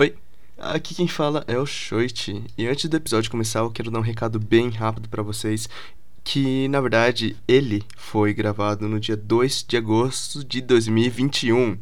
[0.00, 0.14] Oi,
[0.56, 2.44] aqui quem fala é o Shoit.
[2.56, 5.68] E antes do episódio começar, eu quero dar um recado bem rápido para vocês.
[6.22, 11.76] Que na verdade ele foi gravado no dia 2 de agosto de 2021.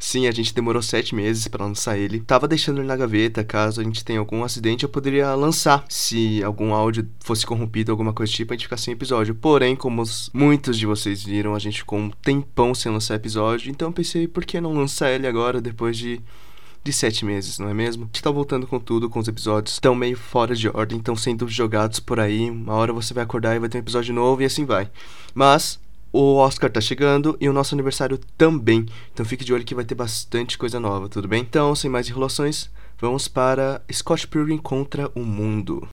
[0.00, 2.18] Sim, a gente demorou sete meses para lançar ele.
[2.18, 5.84] Tava deixando ele na gaveta, caso a gente tenha algum acidente, eu poderia lançar.
[5.88, 9.32] Se algum áudio fosse corrompido, alguma coisa do tipo, a gente ficar sem episódio.
[9.32, 10.02] Porém, como
[10.34, 14.26] muitos de vocês viram, a gente ficou um tempão sem lançar episódio, então eu pensei,
[14.26, 16.20] por que não lançar ele agora, depois de
[16.82, 18.04] de sete meses, não é mesmo?
[18.04, 21.14] A gente tá voltando com tudo, com os episódios estão meio fora de ordem, estão
[21.14, 22.50] sendo jogados por aí.
[22.50, 24.90] Uma hora você vai acordar e vai ter um episódio novo e assim vai.
[25.34, 25.78] Mas
[26.12, 28.86] o Oscar tá chegando e o nosso aniversário também.
[29.12, 31.42] Então fique de olho que vai ter bastante coisa nova, tudo bem?
[31.42, 35.86] Então, sem mais enrolações, vamos para Scott Pilgrim contra o Mundo.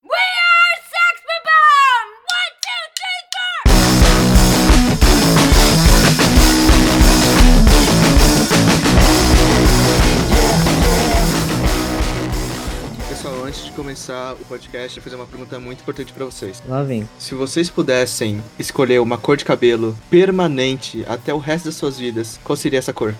[13.78, 16.64] Começar o podcast, eu fazer uma pergunta muito importante para vocês.
[16.68, 17.08] Lá vem.
[17.20, 22.40] Se vocês pudessem escolher uma cor de cabelo permanente até o resto das suas vidas,
[22.44, 23.14] qual seria essa cor?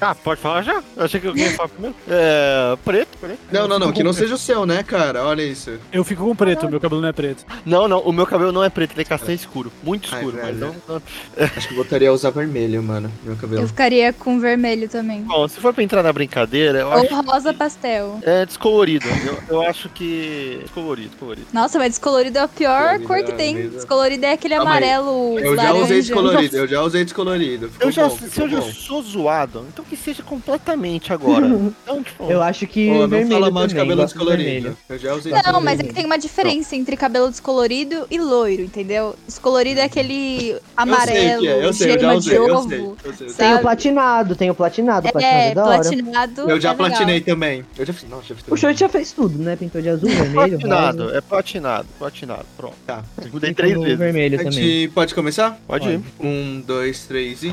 [0.00, 0.82] Ah, pode falar já?
[0.96, 1.94] Eu achei que eu ia falar primeiro.
[2.08, 2.76] É.
[2.84, 3.38] Preto, preto.
[3.52, 5.22] Não, não, não, que não seja o seu, né, cara?
[5.22, 5.78] Olha isso.
[5.92, 7.46] Eu fico com preto, meu cabelo não é preto.
[7.64, 9.70] Não, não, o meu cabelo não é preto, ele é castanho escuro.
[9.80, 11.02] Muito escuro, Ai, mas não, não.
[11.56, 13.62] Acho que eu voltaria a usar vermelho, mano, meu cabelo.
[13.62, 15.22] Eu ficaria com vermelho também.
[15.22, 17.14] Bom, se for pra entrar na brincadeira, eu Ou acho...
[17.22, 18.18] rosa pastel.
[18.22, 19.06] É descolorido.
[19.24, 20.58] Eu, eu acho que.
[20.62, 21.46] Descolorido, descolorido.
[21.52, 23.54] Nossa, mas descolorido é a pior cor que tem.
[23.54, 23.70] Mesmo.
[23.72, 25.38] Descolorido é aquele amarelo.
[25.38, 27.70] Eu já usei descolorido, eu já usei descolorido.
[27.80, 31.46] eu já, bom, se eu já sou zoado, então que seja completamente agora.
[31.82, 32.88] então, tipo, eu acho que.
[32.88, 34.76] Pô, vermelho não fala mal de cabelo descolorido.
[34.88, 38.62] Eu já usei Não, mas é que tem uma diferença entre cabelo descolorido e loiro,
[38.62, 39.14] entendeu?
[39.26, 41.66] Descolorido é aquele amarelo, eu sei que é.
[41.66, 45.10] eu sei, eu já usei, eu sei, eu sei, Tem o platinado, tem o platinado,
[45.10, 45.80] platinado é, é da hora.
[45.80, 46.50] platinado.
[46.50, 47.64] Eu já é platinei também.
[47.76, 49.56] Eu já fiz, não, já fiz o Short já fez tudo, né?
[49.74, 50.50] Pintou de azul, vermelho.
[50.50, 51.16] Platinado, rosa.
[51.16, 52.46] é platinado, platinado.
[52.56, 52.76] Pronto.
[52.86, 53.02] Tá.
[53.32, 53.98] Mudei três vezes.
[53.98, 54.88] Vermelho a gente também.
[54.90, 55.58] pode começar?
[55.66, 56.02] Pode, pode ir.
[56.20, 57.52] Um, dois, três e.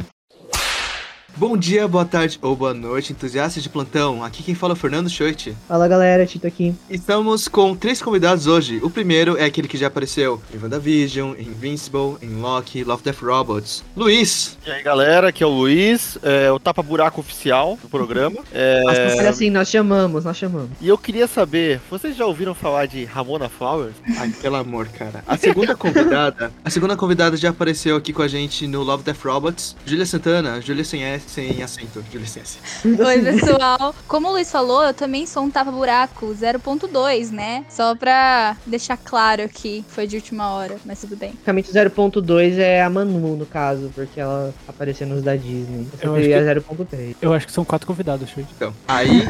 [1.37, 4.23] Bom dia, boa tarde ou boa noite, entusiastas de plantão.
[4.23, 5.55] Aqui quem fala é o Fernando Schoit.
[5.67, 6.75] Fala galera, Tito aqui.
[6.89, 8.79] Estamos com três convidados hoje.
[8.83, 13.21] O primeiro é aquele que já apareceu em WandaVision, em Invincible, em Loki, Love Death
[13.21, 13.83] Robots.
[13.95, 14.57] Luiz.
[14.65, 18.41] E aí galera, aqui é o Luiz, é o tapa-buraco oficial do programa.
[18.51, 18.83] É...
[18.83, 20.69] Mas, assim, nós chamamos, nós chamamos.
[20.79, 23.95] E eu queria saber, vocês já ouviram falar de Ramona Flowers?
[24.17, 25.23] Ai, pelo amor, cara.
[25.25, 29.23] A segunda convidada, a segunda convidada já apareceu aqui com a gente no Love Death
[29.23, 29.75] Robots.
[29.85, 32.57] Júlia Santana, Júlia sem S sem acento, de licença.
[32.85, 33.93] Oi, pessoal.
[34.07, 37.65] Como o Luiz falou, eu também sou um tapa-buraco 0.2, né?
[37.69, 41.31] Só pra deixar claro aqui, foi de última hora, mas tudo bem.
[41.31, 45.87] Basicamente, 0.2 é a Manu, no caso, porque ela apareceu nos da Disney.
[46.01, 46.61] Eu seria que...
[46.61, 47.15] 0.3.
[47.21, 48.47] Eu acho que são quatro convidados, Shoot.
[48.55, 49.27] Então, aí,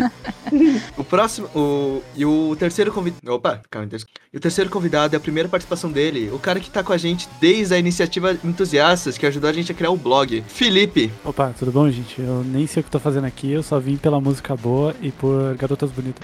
[0.97, 3.87] o próximo, o, e o terceiro convidado, opa, calma,
[4.33, 6.97] e o terceiro convidado é a primeira participação dele, o cara que tá com a
[6.97, 11.11] gente desde a iniciativa Entusiastas, que ajudou a gente a criar o blog, Felipe.
[11.23, 11.80] Opa, tudo bom?
[11.81, 12.21] Bom, gente?
[12.21, 15.11] Eu nem sei o que tô fazendo aqui, eu só vim pela música boa e
[15.11, 16.23] por garotas bonitas.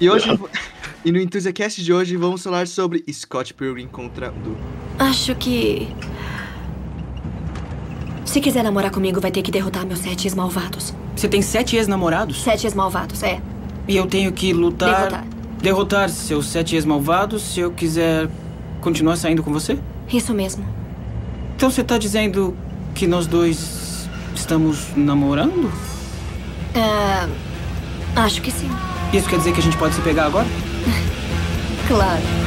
[0.00, 0.26] e hoje,
[1.04, 4.56] e no Enthusiast de hoje, vamos falar sobre Scott Pilgrim contra Du.
[4.98, 5.88] Acho que...
[8.24, 10.92] Se quiser namorar comigo, vai ter que derrotar meus sete ex-malvados.
[11.14, 12.42] Você tem sete ex-namorados?
[12.42, 13.40] Sete ex-malvados, é.
[13.86, 14.96] E eu tenho que lutar...
[14.96, 15.26] Derrotar.
[15.62, 18.28] Derrotar seus sete ex-malvados se eu quiser
[18.80, 19.78] continuar saindo com você?
[20.12, 20.66] Isso mesmo.
[21.54, 22.56] Então você tá dizendo
[22.96, 23.81] que nós dois
[24.34, 25.72] Estamos namorando?
[26.74, 27.28] É.
[28.16, 28.70] Acho que sim.
[29.12, 30.46] Isso quer dizer que a gente pode se pegar agora?
[31.88, 32.41] claro.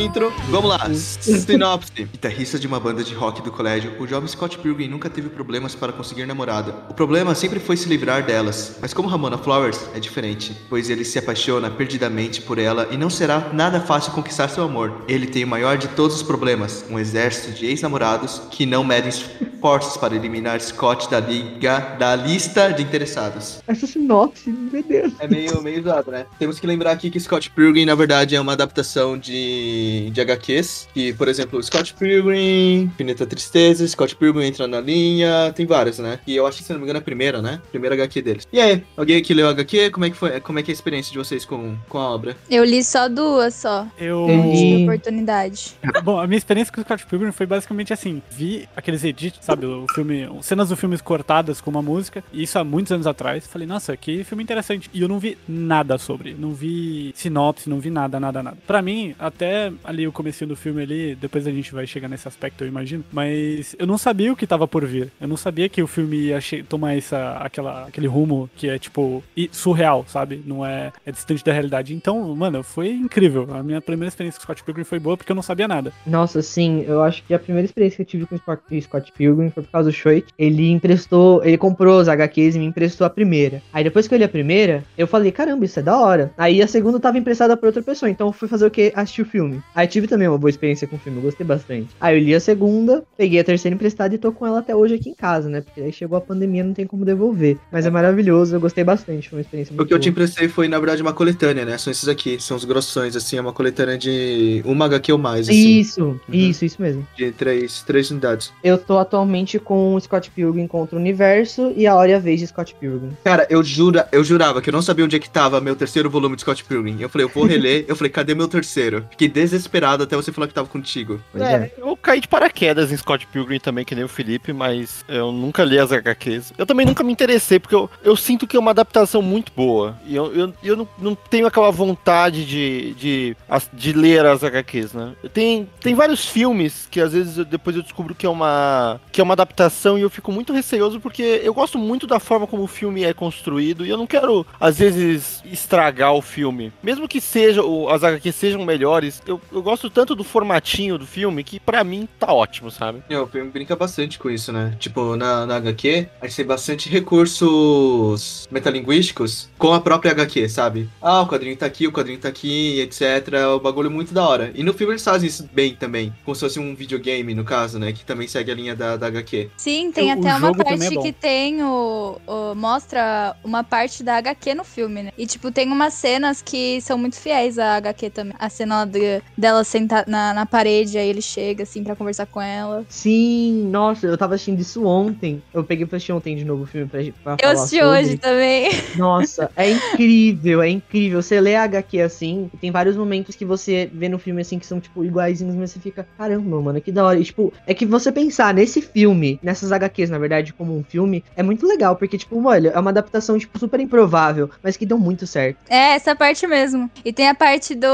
[0.00, 0.88] Intro, vamos lá.
[0.94, 2.04] Sinopse.
[2.10, 5.74] Guitarrista de uma banda de rock do colégio, o jovem Scott Pilgrim nunca teve problemas
[5.74, 6.74] para conseguir namorada.
[6.88, 8.78] O problema sempre foi se livrar delas.
[8.80, 13.10] Mas como Ramona Flowers, é diferente, pois ele se apaixona perdidamente por ela e não
[13.10, 15.04] será nada fácil conquistar seu amor.
[15.06, 19.10] Ele tem o maior de todos os problemas, um exército de ex-namorados que não medem
[19.10, 23.60] esforços para eliminar Scott da liga, da lista de interessados.
[23.68, 25.12] Essa sinopse, meu Deus.
[25.18, 26.24] É meio, meio usado, né?
[26.38, 30.88] Temos que lembrar aqui que Scott Pilgrim, na verdade, é uma adaptação de de, HQs.
[30.92, 36.20] Que, por exemplo, Scott Pilgrim, Infinita Tristeza, Scott Pilgrim entra na linha, tem vários, né?
[36.26, 37.60] E eu acho que, se não me engano, é a primeira, né?
[37.70, 38.48] Primeira HQ deles.
[38.52, 39.90] E aí, alguém aqui leu a HQ?
[39.90, 40.40] Como é que foi?
[40.40, 42.36] Como é que é a experiência de vocês com, com a obra?
[42.50, 43.86] Eu li só duas só.
[43.98, 45.74] Eu tive oportunidade.
[46.02, 49.66] Bom, a minha experiência com o Scott Pilgrim foi basicamente assim: vi aqueles edits, sabe?
[49.66, 53.46] O filme, cenas do filme cortadas com uma música, e isso há muitos anos atrás.
[53.46, 54.90] Falei, nossa, que filme interessante interessante.
[54.92, 56.34] E eu não vi nada sobre.
[56.34, 58.56] Não vi sinopse, não vi nada, nada, nada.
[58.66, 62.28] Pra mim, até ali o comecinho do filme ali, depois a gente vai chegar nesse
[62.28, 63.04] aspecto, eu imagino.
[63.12, 65.10] Mas eu não sabia o que tava por vir.
[65.20, 66.38] Eu não sabia que o filme ia
[66.68, 69.22] tomar essa, aquela, aquele rumo que é, tipo,
[69.52, 70.42] surreal, sabe?
[70.44, 71.94] Não é, é distante da realidade.
[71.94, 73.48] Então, mano, foi incrível.
[73.52, 75.92] A minha primeira experiência com Scott Pilgrim foi boa porque eu não sabia nada.
[76.06, 79.50] Nossa, sim, eu acho que a primeira experiência que eu tive com Scott, Scott Pilgrim
[79.50, 80.26] foi por causa do Shoit.
[80.38, 83.62] Ele emprestou, ele comprou os HQs e me emprestou a primeira.
[83.72, 86.32] Aí depois que eu li a primeira, eu falei, caramba, isso é da hora.
[86.36, 88.92] Aí a segunda tava emprestada por outra pessoa, então eu fui fazer o quê?
[88.94, 89.62] Assistir o filme.
[89.74, 91.88] Aí tive também uma boa experiência com o filme, eu gostei bastante.
[92.00, 94.94] Aí eu li a segunda, peguei a terceira emprestada e tô com ela até hoje
[94.94, 95.60] aqui em casa, né?
[95.60, 97.56] Porque aí chegou a pandemia, não tem como devolver.
[97.70, 100.10] Mas é maravilhoso, eu gostei bastante, foi uma experiência muito O que eu te boa.
[100.10, 101.78] emprestei foi, na verdade, uma coletânea, né?
[101.78, 105.48] São esses aqui, são os grossões, assim, é uma coletânea de uma HQ ou mais,
[105.48, 105.78] assim.
[105.78, 107.06] Isso, isso, isso mesmo.
[107.16, 108.52] De três, três unidades.
[108.62, 112.18] Eu tô atualmente com o Scott Pilgrim contra o Universo e a Hora e a
[112.18, 113.10] Vez de Scott Pilgrim.
[113.24, 116.10] Cara, eu, jura, eu jurava que eu não sabia onde é que tava meu terceiro
[116.10, 116.96] volume de Scott Pilgrim.
[117.00, 117.84] Eu falei, eu vou reler.
[117.86, 119.04] eu falei, cadê meu terceiro?
[119.10, 119.59] Fiquei desesperado
[120.02, 121.20] até você falar que tava contigo.
[121.32, 121.72] Pois é.
[121.76, 125.64] Eu caí de paraquedas em Scott Pilgrim também, que nem o Felipe, mas eu nunca
[125.64, 126.52] li as HQs.
[126.56, 129.96] Eu também nunca me interessei, porque eu, eu sinto que é uma adaptação muito boa.
[130.06, 133.36] E eu, eu, eu não, não tenho aquela vontade de, de,
[133.72, 135.12] de ler as HQs, né?
[135.32, 139.20] Tem, tem vários filmes que às vezes eu- depois eu descubro que é, uma, que
[139.20, 142.62] é uma adaptação e eu fico muito receoso porque eu gosto muito da forma como
[142.62, 146.72] o filme é construído e eu não quero, às vezes, estragar o filme.
[146.82, 151.42] Mesmo que seja, as HQs sejam melhores, eu, eu gosto tanto do formatinho do filme
[151.44, 153.02] que pra mim tá ótimo, sabe?
[153.08, 154.76] É, o filme brinca bastante com isso, né?
[154.78, 160.88] Tipo, na, na HQ, a gente tem bastante recursos metalinguísticos com a própria HQ, sabe?
[161.00, 163.00] Ah, o quadrinho tá aqui, o quadrinho tá aqui, etc.
[163.34, 164.52] É um bagulho muito da hora.
[164.54, 166.12] E no filme eles fazem isso bem também.
[166.24, 167.92] Como se fosse um videogame, no caso, né?
[167.92, 169.50] Que também segue a linha da, da HQ.
[169.56, 173.36] Sim, tem O- o até uma jogo também parte é que tem o, o- Mostra
[173.44, 175.12] uma parte da HQ no filme, né?
[175.16, 178.34] E, tipo, tem umas cenas que são muito fiéis à HQ também.
[178.38, 182.26] A cena lá de- dela sentar na, na parede, aí ele chega, assim, pra conversar
[182.26, 182.84] com ela.
[182.88, 185.42] Sim, nossa, eu tava assistindo isso ontem.
[185.52, 187.98] Eu peguei pra assistir ontem de novo o filme pra, pra Eu assisti sobre.
[187.98, 188.70] hoje também.
[188.96, 191.22] Nossa, é incrível, é incrível.
[191.22, 194.58] Você lê a HQ assim, e tem vários momentos que você vê no filme assim
[194.58, 197.18] que são, tipo, iguaizinhos, mas você fica, caramba, mano, que da hora.
[197.18, 201.24] E, tipo, é que você pensar nesse filme, nessas HQs, na verdade, como um filme,
[201.34, 204.98] é muito legal, porque, tipo, olha, é uma adaptação, tipo, super improvável, mas que deu
[204.98, 205.58] muito certo.
[205.68, 206.90] É, essa parte mesmo.
[207.04, 207.88] E tem a parte do.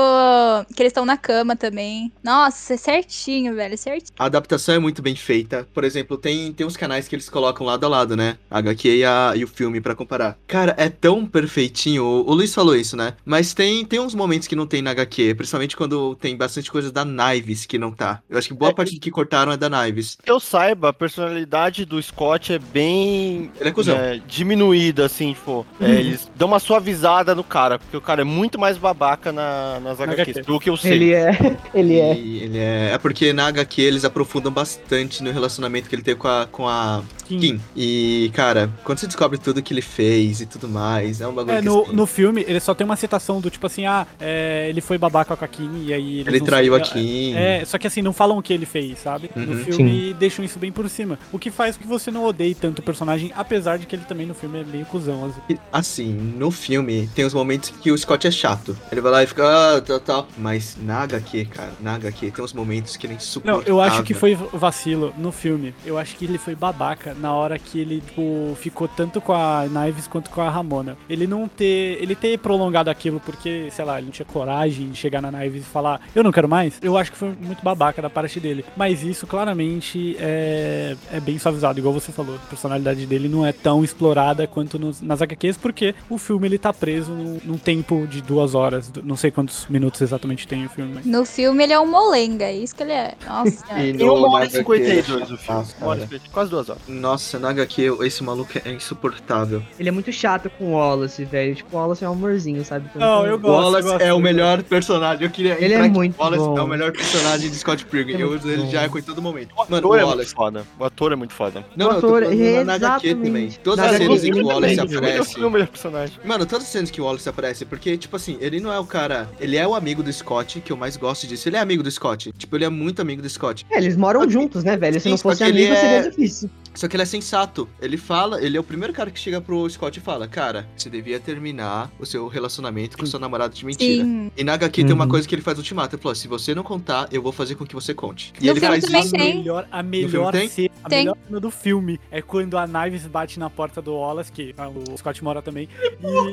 [0.74, 2.10] que eles estão na cama também.
[2.22, 4.14] Nossa, é certinho, velho, certinho.
[4.18, 5.66] A adaptação é muito bem feita.
[5.74, 8.38] Por exemplo, tem, tem uns canais que eles colocam lado a lado, né?
[8.50, 10.38] A HQ e, a, e o filme pra comparar.
[10.46, 12.04] Cara, é tão perfeitinho.
[12.04, 13.14] O, o Luiz falou isso, né?
[13.24, 15.34] Mas tem, tem uns momentos que não tem na HQ.
[15.34, 18.22] Principalmente quando tem bastante coisa da Knives que não tá.
[18.28, 20.16] Eu acho que boa É, parte do que cortaram é da Knives.
[20.22, 23.96] Que eu saiba, a personalidade do Scott é bem Ele é cuzão.
[23.96, 25.66] é, diminuída, assim, tipo.
[25.80, 29.80] é, eles dão uma suavizada no cara, porque o cara é muito mais babaca na,
[29.80, 30.42] nas HQs, HQ.
[30.42, 30.92] do que eu sei.
[30.92, 31.25] Ele é.
[31.74, 32.14] Ele é.
[32.16, 32.90] E ele é.
[32.94, 36.68] É porque na HQ eles aprofundam bastante no relacionamento que ele teve com a, com
[36.68, 37.38] a Kim.
[37.40, 37.60] Kim.
[37.76, 41.56] E, cara, quando você descobre tudo que ele fez e tudo mais, é um bagulho
[41.56, 44.06] É, que no, assim, no filme, ele só tem uma citação do tipo assim, ah,
[44.20, 46.20] é, ele foi babaca com a Kim e aí...
[46.20, 47.34] ele traiu se- a Kim.
[47.34, 49.30] É, só que assim, não falam o que ele fez, sabe?
[49.34, 49.64] No Uhum.
[49.64, 51.18] filme deixam isso bem por cima.
[51.32, 54.04] O que faz com que você não odeie tanto o personagem, apesar de que ele
[54.04, 55.24] também no filme é meio cuzão.
[55.26, 55.40] Assim.
[55.50, 58.76] E, Assim, no filme tem os momentos que o Scott é chato.
[58.90, 59.44] Ele vai lá e fica,
[59.76, 60.28] ah, tal, tal.
[60.38, 61.15] Mas na HQ,
[61.46, 65.12] cara, na HQ tem uns momentos que ele é Não, eu acho que foi vacilo
[65.18, 65.74] no filme.
[65.84, 69.64] Eu acho que ele foi babaca na hora que ele, tipo, ficou tanto com a
[69.68, 70.96] Knives quanto com a Ramona.
[71.08, 71.98] Ele não ter.
[72.00, 75.62] Ele ter prolongado aquilo porque, sei lá, ele não tinha coragem de chegar na Knives
[75.62, 76.78] e falar, eu não quero mais.
[76.82, 78.64] Eu acho que foi muito babaca da parte dele.
[78.76, 82.36] Mas isso claramente é, é bem suavizado, igual você falou.
[82.36, 86.58] A personalidade dele não é tão explorada quanto nos- nas HQs, porque o filme ele
[86.58, 88.92] tá preso num, num tempo de duas horas.
[89.02, 91.06] Não sei quantos minutos exatamente tem o filme, mas.
[91.06, 93.14] No filme ele é um molenga, é isso que ele é.
[93.26, 93.64] Nossa.
[93.76, 95.58] E Tem uma no hora e HQ 52 o filme.
[95.60, 96.10] Nossa, Uma hora e cara.
[96.16, 96.82] 50, quase duas horas.
[96.88, 99.62] Nossa, na HQ esse maluco é insuportável.
[99.78, 101.54] Ele é muito chato com o Wallace, velho.
[101.54, 102.88] Tipo, o Wallace é um amorzinho, sabe?
[102.94, 103.62] Não, eu O gosto.
[103.64, 105.24] Wallace eu gosto, é eu o melhor personagem.
[105.24, 106.58] Eu queria Ele é muito O Wallace bom.
[106.58, 108.16] é o melhor personagem de Scott Pilgrim.
[108.18, 109.52] É Eu uso ele já com todo momento.
[109.56, 110.34] O Mano, o ator é muito Wallace.
[110.34, 110.66] foda.
[110.78, 111.64] O ator é muito foda.
[111.76, 113.26] Não, O não, eu tô ator, falando na HQ exatamente.
[113.26, 113.50] também.
[113.62, 115.34] Todas Na as cenas em que o Wallace também, aparece.
[115.36, 116.18] Ele é o melhor personagem.
[116.24, 118.84] Mano, todas as cenas que o Wallace aparece, porque, tipo assim, ele não é o
[118.84, 119.28] cara.
[119.40, 121.48] Ele é o amigo do Scott, que eu mais gosto disso.
[121.48, 122.30] Ele é amigo do Scott.
[122.36, 123.64] Tipo, ele é muito amigo do Scott.
[123.70, 124.94] É, eles moram Só que- juntos, né, velho?
[124.94, 126.50] Se Sim, não só fosse amigo, é- seria difícil.
[126.74, 127.66] Só que ele é sensato.
[127.80, 130.90] Ele fala, ele é o primeiro cara que chega pro Scott e fala: Cara, você
[130.90, 134.04] devia terminar o seu relacionamento com o seu namorado de mentira.
[134.04, 134.30] Sim.
[134.36, 135.10] E na HQ tem uma Uhum.
[135.10, 135.96] coisa que ele faz ultimato.
[135.96, 138.30] Ele falou: Se você não contar, eu vou fazer com que você conte.
[138.38, 139.10] E No ele faz isso.
[139.10, 139.32] tem.
[139.32, 140.48] A melhor, a filme melhor tem?
[140.50, 140.98] cena, a Tem.
[140.98, 144.68] melhor cena do filme é quando a Knives bate na porta do Wallace, que ah,
[144.68, 145.70] o Scott mora também,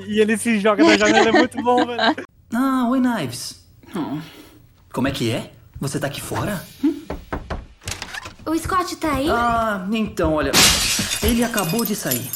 [0.08, 2.02] e, e ele se joga da janela, é muito bom, velho.
[2.54, 3.64] Ah, oi, Knives.
[3.96, 4.20] Hum.
[4.94, 5.52] Como é que é?
[5.82, 6.64] Você tá aqui fora?
[8.46, 9.28] O Scott tá aí?
[9.28, 10.52] Ah, então, olha.
[11.24, 12.30] Ele acabou de sair.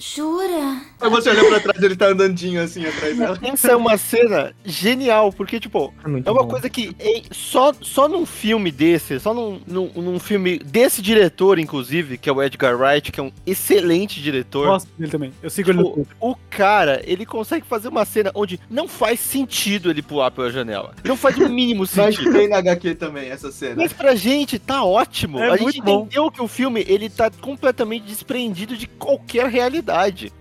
[0.00, 0.80] Jura?
[1.00, 3.38] Aí você olha pra trás, ele tá andandinho assim atrás dela.
[3.44, 6.48] Essa é uma cena genial, porque, tipo, É muito é uma bom.
[6.48, 11.58] coisa que é, só, só num filme desse, só num, num, num filme desse diretor,
[11.58, 14.66] inclusive, que é o Edgar Wright, que é um excelente diretor.
[14.66, 15.32] Gosto dele também.
[15.42, 16.16] Eu sigo ele Tipo, Twitter.
[16.20, 20.94] o cara, ele consegue fazer uma cena onde não faz sentido ele pular pela janela.
[21.04, 22.32] Não faz o mínimo Mas sentido.
[22.32, 23.76] tem na HQ também essa cena.
[23.76, 25.38] Mas pra gente tá ótimo.
[25.38, 26.00] É a gente muito bom.
[26.02, 29.89] entendeu que o filme ele tá completamente desprendido de qualquer realidade.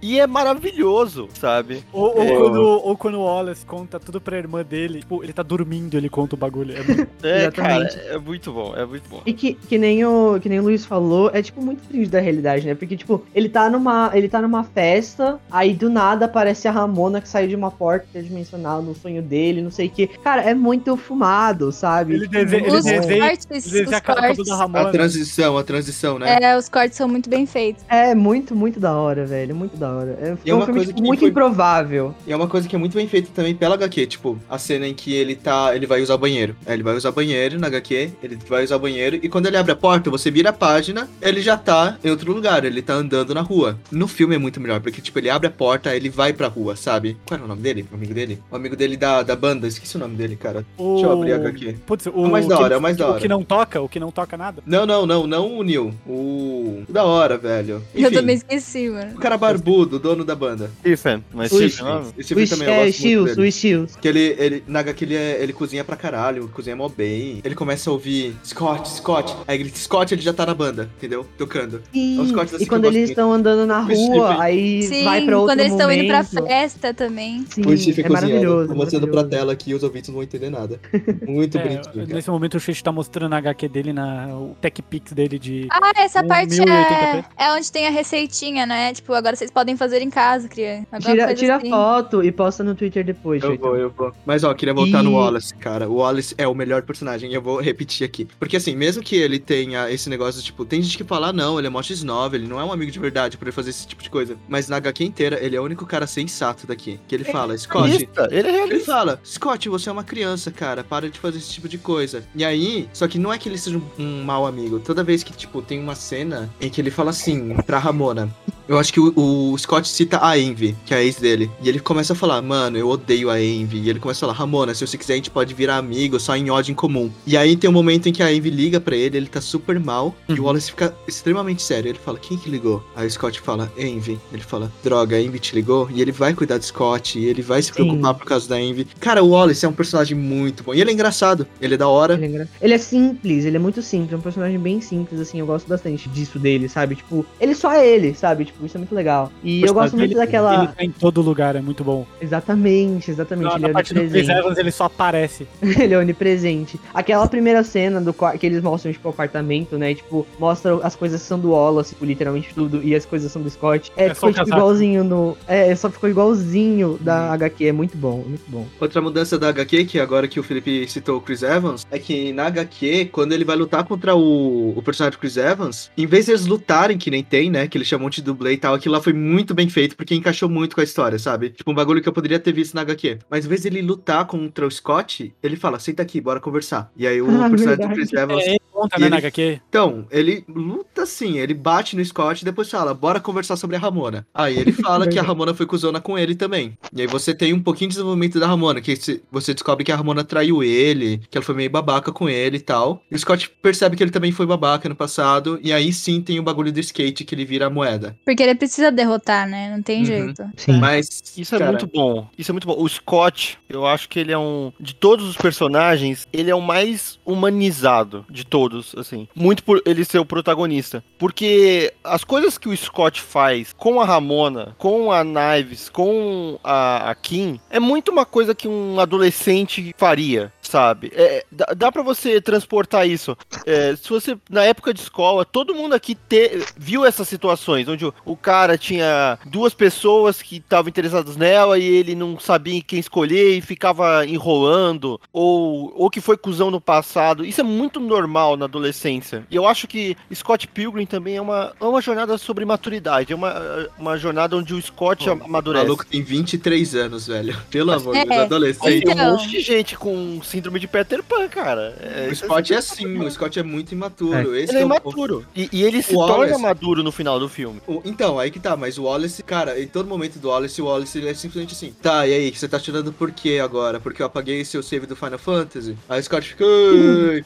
[0.01, 1.83] E é maravilhoso, sabe?
[1.91, 2.35] Ou, ou É.
[2.37, 6.09] quando, ou quando o Wallace conta tudo pra irmã dele, tipo, ele tá dormindo, ele
[6.09, 6.75] conta o bagulho.
[6.75, 7.99] É muito- É, cara, Exatamente.
[8.13, 9.21] é muito bom, é muito bom.
[9.25, 12.19] E que, que, nem o, que nem o Luiz falou, é tipo muito fringe da
[12.19, 12.75] realidade, né?
[12.75, 14.09] Porque, tipo, ele tá numa.
[14.13, 18.05] Ele tá numa festa, aí do nada aparece a Ramona que saiu de uma porta
[18.09, 20.07] interdimensional no sonho dele, não sei o que.
[20.07, 22.13] Cara, é muito fumado, sabe?
[22.13, 24.91] Ele Tipo, desenha- Os ele desenha- cortes, Ele os desenha a da A Ramona.
[24.91, 26.37] transição, a transição, né?
[26.41, 27.83] É, os cortes são muito bem feitos.
[27.89, 29.38] É muito, muito da hora, velho.
[29.47, 30.17] Muito da hora.
[30.21, 32.15] É, é é um uma filme coisa tipo, muito foi- improvável.
[32.27, 34.87] E é uma coisa que é muito bem feita também pela HQ, tipo, a cena
[34.87, 35.75] em que ele tá.
[35.75, 36.55] Ele vai usar o banheiro.
[36.65, 39.45] É, ele vai usar o banheiro na HQ, ele vai usar o banheiro, e quando
[39.47, 42.81] ele abre a porta, você vira a página, ele já tá em outro lugar, ele
[42.81, 43.77] tá andando na rua.
[43.91, 46.75] No filme é muito melhor, porque, tipo, ele abre a porta, ele vai pra rua,
[46.75, 47.17] sabe?
[47.25, 47.85] Qual era o nome dele?
[47.91, 48.41] O amigo dele?
[48.51, 50.65] O amigo dele da, da banda, esqueci o nome dele, cara.
[50.77, 51.75] Deixa eu abrir a HQ.
[51.85, 53.19] Putz, o, É o mais da que- hora, é o mais da O hora.
[53.21, 54.61] que não toca, o que não toca nada.
[54.65, 55.93] Não, não, não, não o Neil.
[56.07, 56.83] O.
[56.87, 57.81] o da hora, velho.
[57.95, 59.13] Eu também Enfim, esqueci, mano.
[59.35, 60.71] O cara barbudo, o dono da banda.
[60.79, 62.13] Stephen, mas O Stephen, Stephen.
[62.19, 63.47] O filme também eu é, gosto muito Shields, dele.
[63.47, 63.95] o Shields.
[63.95, 67.41] Que ele, ele na HQ ele, é- ele cozinha pra caralho, cozinha mó bem.
[67.43, 69.35] Ele começa a ouvir Scott, Scott.
[69.47, 71.25] Aí ele Scott, ele já tá na banda, entendeu?
[71.37, 71.81] Tocando.
[71.93, 73.09] Sim, os cortes assim e eu quando eles muito.
[73.09, 73.93] estão andando na O rua,
[74.27, 74.41] Stephen.
[74.41, 77.45] aí Sim, vai pra outro quando eles estão indo pra festa também.
[77.49, 78.11] Sim, o Steve é cozinhando.
[78.27, 78.67] maravilhoso.
[78.69, 80.79] Tô mostrando pra tela aqui, os ouvintes não vão entender nada.
[81.27, 82.15] Muito É, bonitinho, cara.
[82.15, 85.67] nesse momento o Xixi tá mostrando a HQ dele, na, o Tech Pix dele de.
[85.71, 87.25] Ah, essa Um parte 1080p.
[87.37, 88.93] é, é onde tem a receitinha, né?
[88.93, 90.87] Tipo, agora vocês podem fazer em casa, criança.
[90.91, 91.69] Alguma Tira, tira assim.
[91.69, 94.11] foto e posta no Twitter depois, Eu vou, eu vou.
[94.25, 95.87] Mas ó, queria voltar no E- Wallace, cara.
[95.89, 98.27] O Wallace é o melhor personagem, e eu vou repetir aqui.
[98.39, 101.57] Porque assim, mesmo que ele tenha esse negócio, tipo, tem gente que fala, ah, não,
[101.59, 103.85] ele é mó X9, ele não é um amigo de verdade pra ele fazer esse
[103.87, 104.37] tipo de coisa.
[104.47, 106.99] Mas na HQ inteira, ele é o único cara sensato daqui.
[107.07, 108.85] Que ele fala, Scott, Realista, Ele é Ele realista.
[108.91, 112.23] fala, Scott, você é uma criança, cara, para de fazer esse tipo de coisa.
[112.35, 114.79] E aí, só que não é que ele seja um, um mau amigo.
[114.79, 118.29] Toda vez que, tipo, tem uma cena em que ele fala assim pra Ramona.
[118.69, 121.49] Eu acho que o, o Scott cita a Envy, que é a ex dele.
[121.59, 123.79] E ele começa a falar, mano, eu odeio a Envy.
[123.79, 126.35] E ele começa a falar, Ramona, se você quiser, a gente pode virar amigo, só
[126.37, 127.09] em ódio em comum.
[127.25, 129.79] E aí tem um momento em que a Envy liga pra ele, ele tá super
[129.79, 130.15] mal.
[130.29, 131.89] E o Wallace fica extremamente sério.
[131.89, 132.83] Ele fala, quem que ligou?
[132.95, 134.19] Aí o Scott fala, Envy.
[134.31, 135.89] Ele fala, droga, a Envy te ligou?
[135.91, 137.73] E ele vai cuidar do Scott, e ele vai se Sim.
[137.73, 138.85] preocupar por causa da Envy.
[138.99, 140.75] Cara, o Wallace é um personagem muito bom.
[140.75, 142.13] E ele é engraçado, ele é da hora.
[142.13, 145.19] Ele é, engra- ele é simples, ele é muito simples, é um personagem bem simples,
[145.19, 146.95] assim, eu gosto bastante disso dele, sabe?
[146.97, 148.45] Tipo, ele só é ele, sabe?
[148.45, 149.31] Tipo, isso é muito legal.
[149.43, 150.55] E eu gosto muito Ele- daquela.
[150.63, 152.05] Ele tá em todo lugar, é muito bom.
[152.21, 153.45] Exatamente, exatamente.
[153.47, 154.39] Na, ele na é parte do Chris onipresente.
[154.39, 155.47] Evans ele só aparece.
[155.61, 156.79] ele é onipresente.
[156.93, 159.93] Aquela primeira cena do que eles mostram, tipo, o apartamento, né?
[159.93, 163.41] Tipo, mostra as coisas que são do Wallace, tipo, literalmente tudo, e as coisas são
[163.41, 163.91] do Scott.
[163.95, 165.37] É, É ficou tipo, igualzinho no.
[165.47, 167.65] É, só ficou igualzinho da HQ.
[167.65, 168.65] É muito bom, é muito bom.
[168.79, 172.31] Outra mudança da HQ, que agora que o Felipe citou o Chris Evans, é que
[172.33, 176.25] na HQ, quando ele vai lutar contra o, o personagem do Chris Evans, em vez
[176.25, 177.67] de eles lutarem, que nem tem, né?
[177.67, 180.49] Que ele chamou de dublê e tal, aquilo lá foi muito bem feito, porque encaixou
[180.49, 181.49] muito com a história, sabe?
[181.49, 183.19] Tipo, um bagulho que eu poderia ter visto na HQ.
[183.29, 186.91] Mas em vez dele lutar contra o Scott, ele fala, senta aqui, bora conversar.
[186.95, 187.89] E aí o Ah, personagem verdade.
[187.89, 188.43] do Chris Evans.
[188.43, 189.61] É, ele conta, E né, ele- na HQ.
[189.69, 193.79] Então, ele luta assim, ele bate no Scott e depois fala, bora conversar sobre a
[193.79, 194.25] Ramona.
[194.33, 196.77] Aí ele fala que a Ramona foi cuzona com ele também.
[196.93, 198.95] E aí você tem um pouquinho de desenvolvimento da Ramona, que
[199.31, 202.61] você descobre que a Ramona traiu ele, que ela foi meio babaca com ele e
[202.61, 203.01] tal.
[203.11, 206.39] E o Scott percebe que ele também foi babaca no passado, e aí sim tem
[206.39, 208.15] o bagulho do skate que ele vira a moeda.
[208.25, 209.73] Porque ele precisa derrotar, né?
[209.75, 210.05] Não tem Uhum.
[210.05, 210.43] jeito.
[210.55, 210.79] Sim.
[210.79, 212.27] Mas Isso é cara, muito bom.
[212.37, 212.75] Isso é muito bom.
[212.77, 214.71] O Scott, eu acho que ele é um.
[214.79, 218.68] De todos os personagens, ele é o mais humanizado de todos.
[218.69, 219.27] Todos, assim.
[219.35, 221.03] Muito por ele ser o protagonista.
[221.17, 227.09] Porque as coisas que o Scott faz com a Ramona, com a Knives, com a,
[227.09, 231.11] a Kim, é muito uma coisa que um adolescente faria sabe?
[231.15, 233.35] É, dá, dá para você transportar isso.
[233.65, 238.05] É, se você, na época de escola, todo mundo aqui te, viu essas situações, onde
[238.05, 242.99] o, o cara tinha duas pessoas que estavam interessadas nela e ele não sabia quem
[242.99, 247.43] escolher e ficava enrolando, ou, ou que foi cuzão no passado.
[247.43, 249.43] Isso é muito normal na adolescência.
[249.49, 253.35] E eu acho que Scott Pilgrim também é uma, é uma jornada sobre maturidade, é
[253.35, 255.83] uma, uma jornada onde o Scott Pô, amadurece.
[255.85, 257.57] O maluco tem 23 anos, velho.
[257.71, 259.03] Pelo amor de É, Deus, adolescente.
[259.05, 259.31] Tem um Então.
[259.31, 261.95] monte de gente com síndrome de Peter Pan, cara.
[262.01, 264.55] É, O isso Scott é assim, o Scott é muito imaturo.
[264.55, 265.45] Esse Ele é o- imaturo.
[265.55, 267.81] E, e ele se o torna Wallace- maduro no final do filme.
[267.87, 270.85] o- Então, aí que tá, mas o Wallace, cara, em todo momento do Wallace, o
[270.85, 271.93] Wallace ele é simplesmente assim.
[272.01, 273.99] Tá, e aí, você tá tirando por quê agora?
[273.99, 275.95] Porque eu apaguei seu save do Final Fantasy?
[276.09, 276.65] Aí o Scott fica.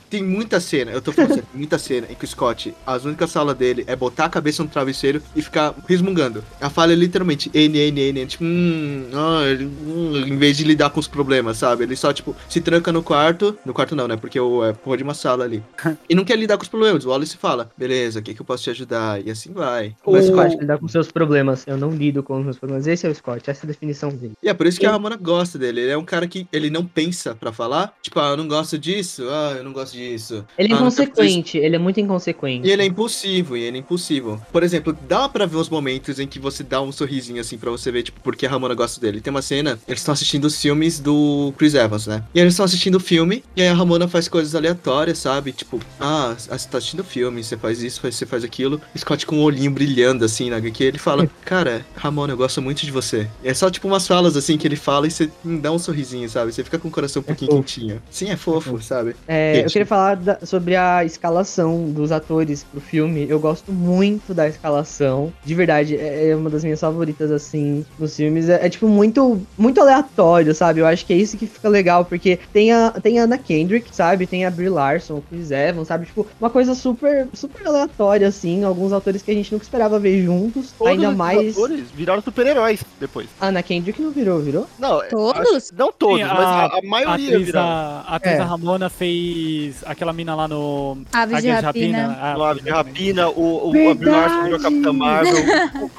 [0.09, 3.29] Tem muita cena, eu tô falando sério, muita cena em que o Scott, as únicas
[3.31, 6.43] salas dele é botar a cabeça no travesseiro e ficar resmungando.
[6.59, 10.63] A fala é literalmente N, N, N, tipo, hum, ah, ele- hum, em vez de
[10.63, 11.83] lidar com os problemas, sabe?
[11.83, 13.57] Ele só, tipo, se tranca no quarto.
[13.65, 14.15] No quarto não, né?
[14.17, 15.63] Porque o, é porra de uma sala ali.
[16.09, 17.05] e não quer lidar com os problemas.
[17.05, 19.25] O Wallace fala, beleza, o que, que eu posso te ajudar?
[19.25, 19.95] E assim vai.
[20.05, 21.63] O Scott lidar com seus problemas.
[21.67, 22.87] Eu não lido com os meus problemas.
[22.87, 24.33] Esse é o Scott, essa é a definição dele.
[24.41, 25.81] E é por isso que a Ramona gosta dele.
[25.81, 27.93] Ele é um cara que ele não pensa pra falar.
[28.01, 29.23] Tipo, ah, eu não gosto disso.
[29.29, 30.45] Ah, eu não gosto disso.
[30.57, 30.85] Ele Ah, não.
[31.01, 32.67] Inconsequente, ele é muito inconsequente.
[32.67, 34.41] E ele é impulsivo, e ele é impulsivo.
[34.51, 37.71] Por exemplo, dá pra ver os momentos em que você dá um sorrisinho assim pra
[37.71, 39.21] você ver, tipo, porque a Ramona gosta dele.
[39.21, 42.23] Tem uma cena, eles estão assistindo os filmes do Chris Evans, né?
[42.33, 45.51] E eles estão assistindo o filme, e aí a Ramona faz coisas aleatórias, sabe?
[45.51, 48.79] Tipo, ah, você tá assistindo o filme, você faz isso, você faz aquilo.
[48.97, 52.85] Scott com o olhinho brilhando assim na HQ, ele fala, cara, Ramona, eu gosto muito
[52.85, 53.27] de você.
[53.43, 56.29] E é só tipo umas falas assim que ele fala e você dá um sorrisinho,
[56.29, 56.51] sabe?
[56.51, 57.63] Você fica com o coração um pouquinho fofo.
[57.63, 58.01] quentinho.
[58.09, 59.15] Sim, é fofo, sabe?
[59.27, 63.25] É, eu queria falar da- sobre a escalação dos atores pro filme.
[63.29, 65.31] Eu gosto muito da escalação.
[65.43, 68.49] De verdade, é, é uma das minhas favoritas, assim, nos filmes.
[68.49, 70.79] É, é, tipo, muito, muito aleatório, sabe?
[70.79, 73.95] Eu acho que é isso que fica legal, porque tem a, tem a Anna Kendrick,
[73.95, 74.27] sabe?
[74.27, 76.05] Tem a Brie Larson, o Chris Evans, sabe?
[76.05, 78.63] Tipo, uma coisa super, super aleatória, assim.
[78.63, 80.71] Alguns autores que a gente nunca esperava ver juntos.
[80.77, 81.55] Todos ainda os mais.
[81.57, 83.27] atores viraram super-heróis depois.
[83.39, 84.67] A Anna Kendrick não virou, virou?
[84.79, 85.55] Não, é, Todos?
[85.55, 87.67] acho- não todos, Sim, mas a, a A maioria atriz, viraram.
[87.67, 88.41] a, a atriz É.
[88.41, 90.62] Ramona fez aquela mina lá no
[91.11, 92.17] Aves de Rapina.
[92.21, 92.69] Ah, No Ave de.
[92.69, 94.63] Rapina, o, o Larson virou Verdade.
[94.63, 95.35] Capitã Marvel.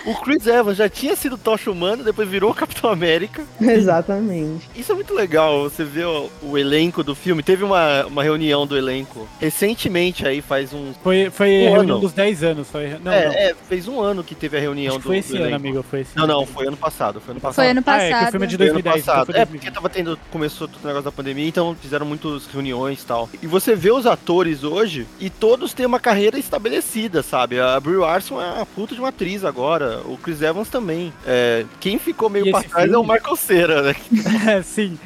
[0.04, 3.42] o, o Chris Evans já tinha sido Tocha Humana, depois virou o Capitão América.
[3.60, 4.68] Exatamente.
[4.74, 7.42] Isso é muito legal, você vê o, o elenco do filme.
[7.42, 10.96] Teve uma, uma reunião do elenco recentemente aí, faz uns.
[11.02, 12.00] Foi, foi Um a reunião ano.
[12.00, 12.68] dos 10 anos.
[12.70, 13.32] Foi, não, é, não.
[13.34, 15.56] é, fez um ano que teve a reunião Acho do, foi do esse ano, elenco.
[15.56, 15.82] amigo.
[15.88, 16.32] Foi esse Não, ano.
[16.34, 17.20] não, foi ano passado.
[17.20, 17.54] Foi ano passado.
[17.64, 18.28] Foi ano Ah, é, que passado.
[18.28, 19.02] o filme é de Foi ano 2010.
[19.02, 19.26] então passado.
[19.26, 19.60] foi É, 2020.
[19.60, 20.18] porque tava tendo.
[20.30, 23.28] Começou todo o negócio da pandemia, então fizeram muitas reuniões e tal.
[23.42, 27.58] E você vê os atores hoje e todos têm uma carreira estabelecida, sabe?
[27.58, 30.00] A Brie Larson é uma puta de uma atriz agora.
[30.04, 31.12] O Chris Evans também.
[31.26, 33.12] É, quem ficou meio E pra trás é o filme?
[33.14, 33.94] Michael Cera, né?
[34.52, 34.98] É, sim.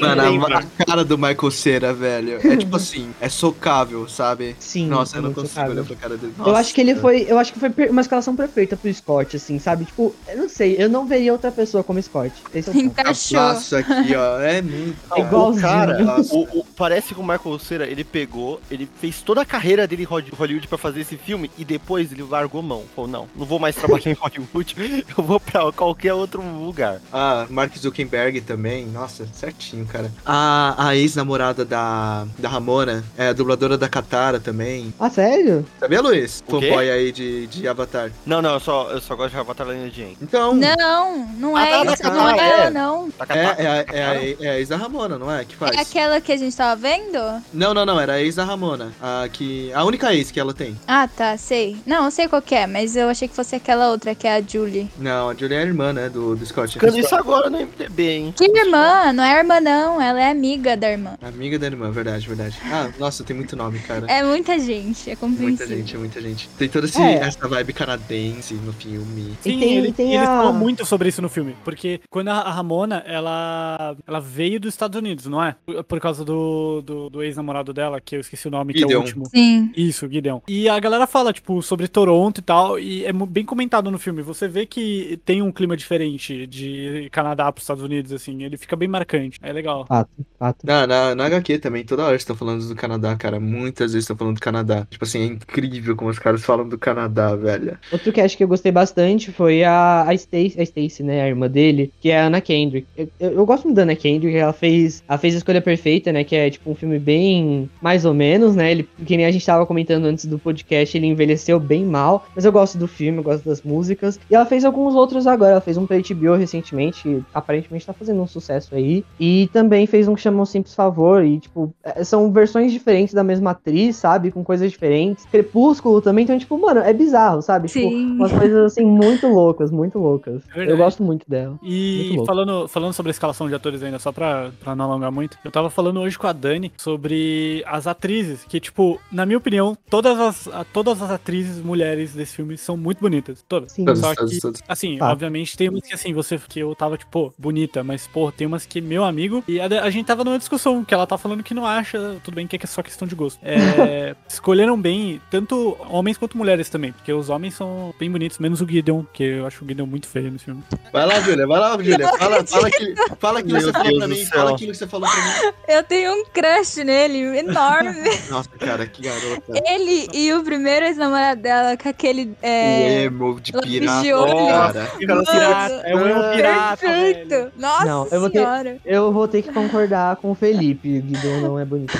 [0.00, 2.38] Mano, a, a cara do Michael Cera, velho.
[2.46, 4.56] É tipo assim, é socável, sabe?
[4.58, 4.86] Sim.
[4.86, 5.72] Nossa, eu não consigo socável.
[5.72, 6.32] olhar pra cara dele.
[6.38, 7.26] eu Nossa, acho que ele foi.
[7.28, 9.84] Eu acho que foi uma escalação perfeita pro Scott, assim, sabe?
[9.84, 12.32] Tipo, eu não sei, eu não veria outra pessoa como Scott.
[12.54, 12.76] Esse é o.
[12.76, 13.38] Encaixou.
[13.40, 14.38] Aqui, ó.
[14.40, 14.96] É muito.
[15.14, 15.66] É igualzinho.
[15.66, 19.44] O cara, o- o- parece que o Michael Cera, ele pegou, ele fez toda a
[19.44, 22.84] carreira dele em Hol- Hollywood pra fazer esse filme e depois ele largou mão.
[22.94, 27.00] Falou, não, não vou mais trabalhar em Hollywood, eu vou pra qualquer outro lugar.
[27.12, 28.86] Ah, Mark Zuckerberg também.
[28.86, 30.10] Nossa, certinho, cara.
[30.24, 34.92] A, a ex-namorada da, da Ramona é a dubladora da Katara também.
[34.98, 35.64] Ah, sério?
[35.80, 36.42] Sabia, Luiz?
[36.48, 38.10] Fanboy aí de, de Avatar.
[38.24, 40.16] Não, não, eu só, eu só gosto de Avatar Lenda de Aang.
[40.20, 40.54] Então.
[40.54, 42.02] Não, não é Ah, tá, isso.
[42.02, 43.08] tá, Não tá, é ela, não.
[43.28, 45.44] É, é, a- é, a- é a ex da Ramona, não é?
[45.44, 45.76] Que faz?
[45.76, 47.18] É aquela que a gente tava vendo?
[47.52, 47.98] Não, não, não.
[48.00, 48.75] Era a ex da Ramona.
[49.00, 50.76] A, que, a única ex que ela tem.
[50.86, 51.76] Ah, tá, sei.
[51.86, 54.36] Não, eu sei qual que é, mas eu achei que fosse aquela outra, que é
[54.36, 54.88] a Julie.
[54.98, 56.08] Não, a Julia é a irmã, né?
[56.08, 56.74] Do, do Scott.
[56.74, 58.34] Ficando isso agora no MDB, hein?
[58.36, 59.12] Que irmã?
[59.12, 60.00] Não é irmã, não.
[60.00, 61.16] Ela é amiga da irmã.
[61.22, 62.58] Amiga da irmã, verdade, verdade.
[62.64, 64.06] Ah, nossa, tem muito nome, cara.
[64.10, 65.76] É muita gente, é Muita compreensível.
[65.78, 66.48] gente, é muita gente.
[66.58, 67.14] Tem toda esse- É.
[67.16, 69.36] essa vibe canadense no filme.
[69.40, 71.56] Sim, E tem- ele, tem eles a- falam muito sobre isso no filme.
[71.64, 75.56] Porque quando a Ramona, ela, ela veio dos Estados Unidos, não é?
[75.64, 78.82] Por, por causa do, do, do ex-namorado dela, que eu esqueci o nome, que é
[78.82, 78.98] Gideon.
[78.98, 79.26] o último.
[79.26, 79.70] Sim.
[79.76, 80.40] Isso, Gideon.
[80.48, 84.22] E a galera fala, tipo, sobre Toronto e tal, e é bem comentado no filme.
[84.22, 88.76] Você vê que tem um clima diferente de Canadá pros Estados Unidos, assim, ele fica
[88.76, 89.38] bem marcante.
[89.42, 89.86] É legal.
[89.86, 90.66] Fato, fato.
[90.66, 93.38] Na, na, na HQ também, toda hora estão falando do Canadá, cara.
[93.40, 94.86] Muitas vezes estão falando do Canadá.
[94.90, 97.78] Tipo assim, é incrível como os caras falam do Canadá, velho.
[97.92, 101.48] Outro cast que eu gostei bastante foi a, a Stacy, a Stacy, né, a irmã
[101.48, 102.86] dele, que é a Anna Kendrick.
[102.96, 106.12] Eu, eu, eu gosto muito da Anna Kendrick, ela fez, ela fez a escolha perfeita,
[106.12, 108.70] né, que é tipo um filme bem mais ou menos, né?
[108.70, 112.26] Ele, que nem a gente tava comentando antes do podcast, ele envelheceu bem mal.
[112.34, 114.18] Mas eu gosto do filme, eu gosto das músicas.
[114.30, 115.52] E ela fez alguns outros agora.
[115.52, 119.04] Ela fez um pra HBO recentemente, que aparentemente tá fazendo um sucesso aí.
[119.20, 121.24] E também fez um que chama Um Simples Favor.
[121.24, 124.30] E, tipo, é- são versões diferentes da mesma atriz, sabe?
[124.30, 125.24] Com coisas diferentes.
[125.26, 126.24] Crepúsculo também.
[126.24, 127.68] Então, tipo, mano, é bizarro, sabe?
[127.68, 128.12] Tipo, Sim.
[128.12, 130.42] umas coisas assim muito loucas, muito loucas.
[130.46, 130.70] Verdade.
[130.70, 131.50] Eu gosto muito dela.
[131.60, 132.26] Muito E louco.
[132.26, 135.50] falando, falando sobre a escalação de atores ainda, só pra, pra não alongar muito, eu
[135.50, 140.18] tava falando hoje com a Dani sobre as atrizes, que, tipo, na minha opinião, todas
[140.18, 143.44] as, todas as atrizes mulheres desse filme são muito bonitas.
[143.48, 143.72] Todas.
[143.72, 143.84] Sim.
[143.84, 145.10] Todas, Só todas, que, assim, Tá.
[145.10, 148.46] obviamente tem umas que, assim, você, que eu tava, tipo, pô, bonita, mas, pô, tem
[148.46, 151.42] umas que meu amigo, e a, a gente tava numa discussão, que ela tá falando
[151.42, 153.38] que não acha, tudo bem que é só questão de gosto.
[153.42, 158.60] É, escolheram bem, tanto homens quanto mulheres também, porque os homens são bem bonitos, menos
[158.60, 160.62] o Gideon, que eu acho o Gideon muito feio nesse filme.
[160.92, 162.08] Vai lá, Júlia, vai lá, Júlia.
[162.16, 164.26] Fala, fala, aquilo, fala aquilo que você falou pra mim.
[164.26, 165.52] Fala aquilo que você falou pra mim.
[165.68, 167.96] Eu tenho um crush nele, enorme.
[168.36, 169.52] Nossa, cara, que garota.
[169.66, 172.24] Ele e o primeiro ex-namorado dela com aquele.
[172.26, 173.04] O É...
[173.04, 174.46] emo de lápis de pirata, olho.
[174.46, 174.86] cara.
[174.98, 177.14] Pirata, é um emo pirata, velho.
[177.26, 177.52] Perfeito!
[177.58, 178.76] Nossa Não, eu vou ter- senhora!
[178.84, 181.00] Eu vou ter que concordar com o Felipe.
[181.00, 181.92] Guido não é bonito.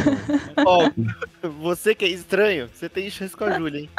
[0.65, 0.91] Ó,
[1.63, 3.91] você que é estranho, você tem chance com a Júlia, hein?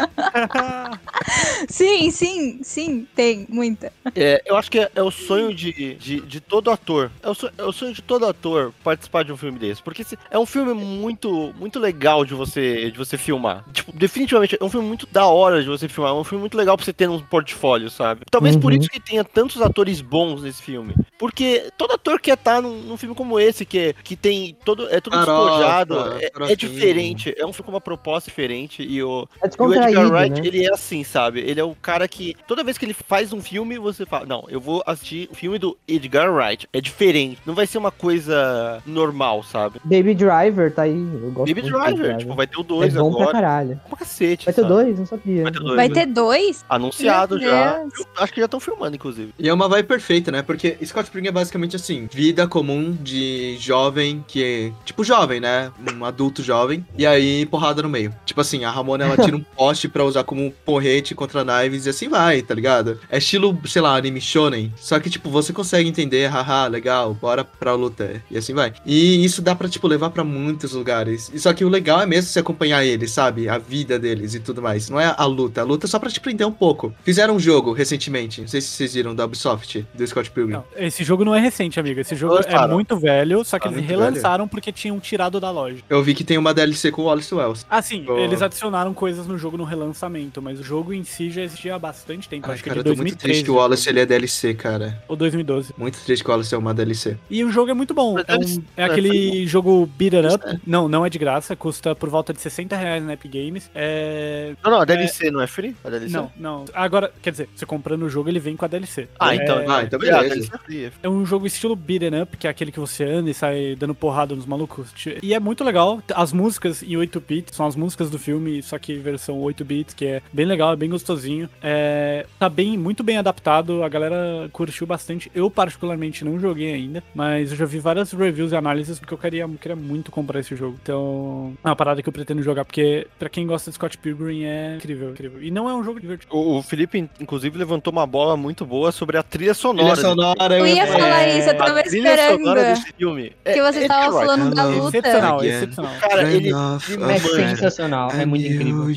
[1.70, 3.92] Sim, sim, sim, tem muita.
[4.16, 7.12] É, eu acho que é, é o sonho de, de, de todo ator.
[7.22, 9.82] É o, sonho, é o sonho de todo ator participar de um filme desse.
[9.82, 13.64] Porque é um filme muito, muito legal de você, de você filmar.
[13.74, 16.12] Tipo, definitivamente, é um filme muito da hora de você filmar.
[16.14, 18.22] É um filme muito legal pra você ter um portfólio, sabe?
[18.32, 18.80] Talvez por Uhum.
[18.80, 20.94] isso que tenha tantos atores bons nesse filme.
[21.18, 24.88] Porque todo ator quer estar num, num filme como esse, que, que tem todo.
[24.90, 25.96] É tudo despojado.
[26.20, 27.34] É, é diferente.
[27.38, 28.84] É um filme com uma proposta diferente.
[28.84, 30.48] E o, É e o Edgar Wright, né?
[30.48, 31.40] ele é assim, sabe?
[31.40, 34.46] Ele é o cara que, toda vez que ele faz um filme, você fala, não,
[34.50, 36.68] eu vou assistir o filme do Edgar Wright.
[36.72, 37.40] É diferente.
[37.46, 39.80] Não vai ser uma coisa normal, sabe?
[39.84, 40.92] Baby Driver tá aí.
[40.94, 41.74] Eu gosto Baby muito
[42.16, 43.32] tipo, vai ter o É 2 bom pra agora.
[43.32, 43.82] caralho.
[43.88, 44.74] Pra cacete, Vai ter sabe?
[44.74, 45.00] dois?
[45.00, 45.44] Não sabia.
[45.44, 45.76] Vai ter dois.
[45.76, 45.94] Vai né?
[45.94, 46.66] ter dois?
[46.70, 47.82] Anunciado Meu já.
[47.82, 49.34] Eu acho que já estão filmando, inclusive.
[49.38, 50.42] E é uma vibe perfeita, né?
[50.42, 55.72] Porque Scott Pilgrim é basicamente assim, vida comum de jovem que é, tipo jovem, né?
[55.98, 58.14] Um adulto jovem, e aí porrada no meio.
[58.26, 61.90] Tipo assim, a Ramona ela tira um poste pra usar como porrete contra Knives e
[61.90, 63.00] assim vai, tá ligado?
[63.10, 67.44] É estilo, sei lá, anime shonen, só que tipo, você consegue entender, haha, legal, bora
[67.44, 68.74] pra luta, e assim vai.
[68.86, 71.32] E isso dá pra, tipo, levar pra muitos lugares.
[71.34, 73.48] E só que o legal é mesmo você acompanhar eles, sabe?
[73.50, 74.90] A vida deles e tudo mais.
[74.90, 76.94] Não é a luta, a luta é só pra te prender um pouco.
[77.04, 80.54] Fizeram um jogo recentemente, não sei se vocês viram, da Ubisoft, do Scott Pilgrim.
[80.54, 82.00] Não, esse jogo não é recente, amigo.
[82.00, 85.50] Esse jogo é muito velho, só que Ah, eles muito relançaram porque tinham tirado da
[85.52, 85.78] loja.
[85.90, 87.66] Eu vi que tem uma DLC com o Wallace Wells.
[87.70, 88.18] Ah, sim, Oh.
[88.18, 91.80] eles adicionaram coisas no jogo no relançamento, mas o jogo em si já existia há
[91.80, 92.48] bastante tempo.
[92.48, 93.24] Ai, acho que cara, é eu de tô muito 2013.
[93.34, 95.02] triste que o Wallace ele é DLC, cara.
[95.08, 95.74] Ou 2012.
[95.78, 97.18] Muito triste que o Wallace é uma DLC.
[97.30, 98.16] E o jogo é muito bom.
[98.16, 100.44] Mas É, um- é aquele jogo beat it up.
[100.48, 100.58] É.
[100.66, 101.56] Não, não é de graça.
[101.56, 103.70] Custa por volta de 60 reais na Epic Games.
[103.74, 104.54] É.
[104.64, 105.76] Não, não, a DLC não é free?
[105.84, 106.14] A DLC?
[106.16, 106.66] Não, não.
[106.74, 109.08] Agora, quer dizer, você comprando o jogo, ele vem com a DLC.
[109.20, 109.58] Ah, É- então.
[109.68, 110.18] Ah, então Ah, beleza.
[110.18, 110.92] a DLC é free.
[111.04, 113.94] É um jogo estilo beat'em up, que é aquele que você anda e sai dando
[113.96, 114.94] porrada nos malucos.
[115.22, 116.02] E é muito legal.
[116.14, 119.94] As músicas em 8 bits são as músicas do filme, só que versão 8 bits,
[119.94, 121.50] que é bem legal, é bem gostosinho.
[121.62, 125.32] É, tá bem, muito bem adaptado, a galera curtiu bastante.
[125.34, 129.18] Eu, particularmente, não joguei ainda, mas eu já vi várias reviews e análises porque eu
[129.18, 130.78] queria, queria muito comprar esse jogo.
[130.82, 134.44] Então, é uma parada que eu pretendo jogar, porque pra quem gosta de Scott Pilgrim
[134.44, 135.42] é incrível, incrível.
[135.42, 136.36] E não é um jogo divertido.
[136.36, 139.94] O, o Felipe, inclusive, levantou uma bola muito boa sobre a trilha sonora.
[139.96, 141.00] Trilha sonora, Eu ia falar.
[141.00, 142.76] falar isso, eu tava a trilha sonora esperando.
[142.76, 143.34] desse filme.
[143.46, 144.26] é- Que você é tava Edgar Wright.
[144.38, 144.98] falando da luta.
[144.98, 145.50] Excepcional, Again.
[145.50, 145.94] excepcional.
[146.02, 146.50] Cara, ele.
[146.50, 148.88] É sensacional, é muito incrível.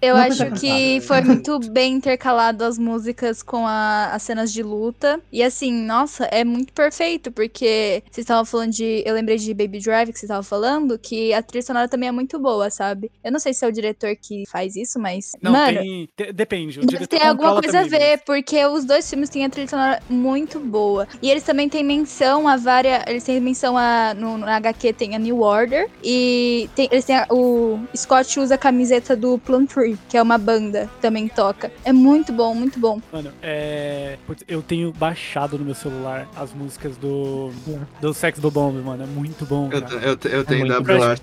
[0.00, 4.62] Eu Uma acho que foi muito bem intercalado as músicas com a- as cenas de
[4.62, 5.20] luta.
[5.32, 9.02] E assim, nossa, é muito perfeito, porque vocês estavam falando de.
[9.06, 12.12] Eu lembrei de Baby Drive que vocês estavam falando, que a trilha sonora também é
[12.12, 13.10] muito boa, sabe?
[13.22, 15.32] Eu não sei se é o diretor que faz isso, mas.
[15.42, 16.78] Não, mano, tem, de- depende.
[16.78, 19.50] O Deve diretor ter alguma coisa a também, ver, porque os dois filmes têm a
[19.50, 21.06] trilha sonora muito boa.
[21.22, 23.02] E eles também têm menção a várias.
[23.06, 24.14] Eles têm menção a.
[24.14, 25.88] No, no HQ tem a New Order.
[26.02, 27.78] E tem, eles têm a- o.
[27.94, 31.70] Scott usa a camiseta do Plum Tree, que é uma banda que também toca.
[31.84, 33.00] É muito bom, muito bom.
[33.12, 34.16] Mano, é.
[34.46, 37.50] Eu tenho baixado no meu celular as músicas do.
[38.00, 39.02] Do Sex do Bomb, mano.
[39.02, 39.68] É muito bom.
[39.72, 39.94] Eu, Cara.
[39.96, 41.16] eu, eu tenho Trash, lá.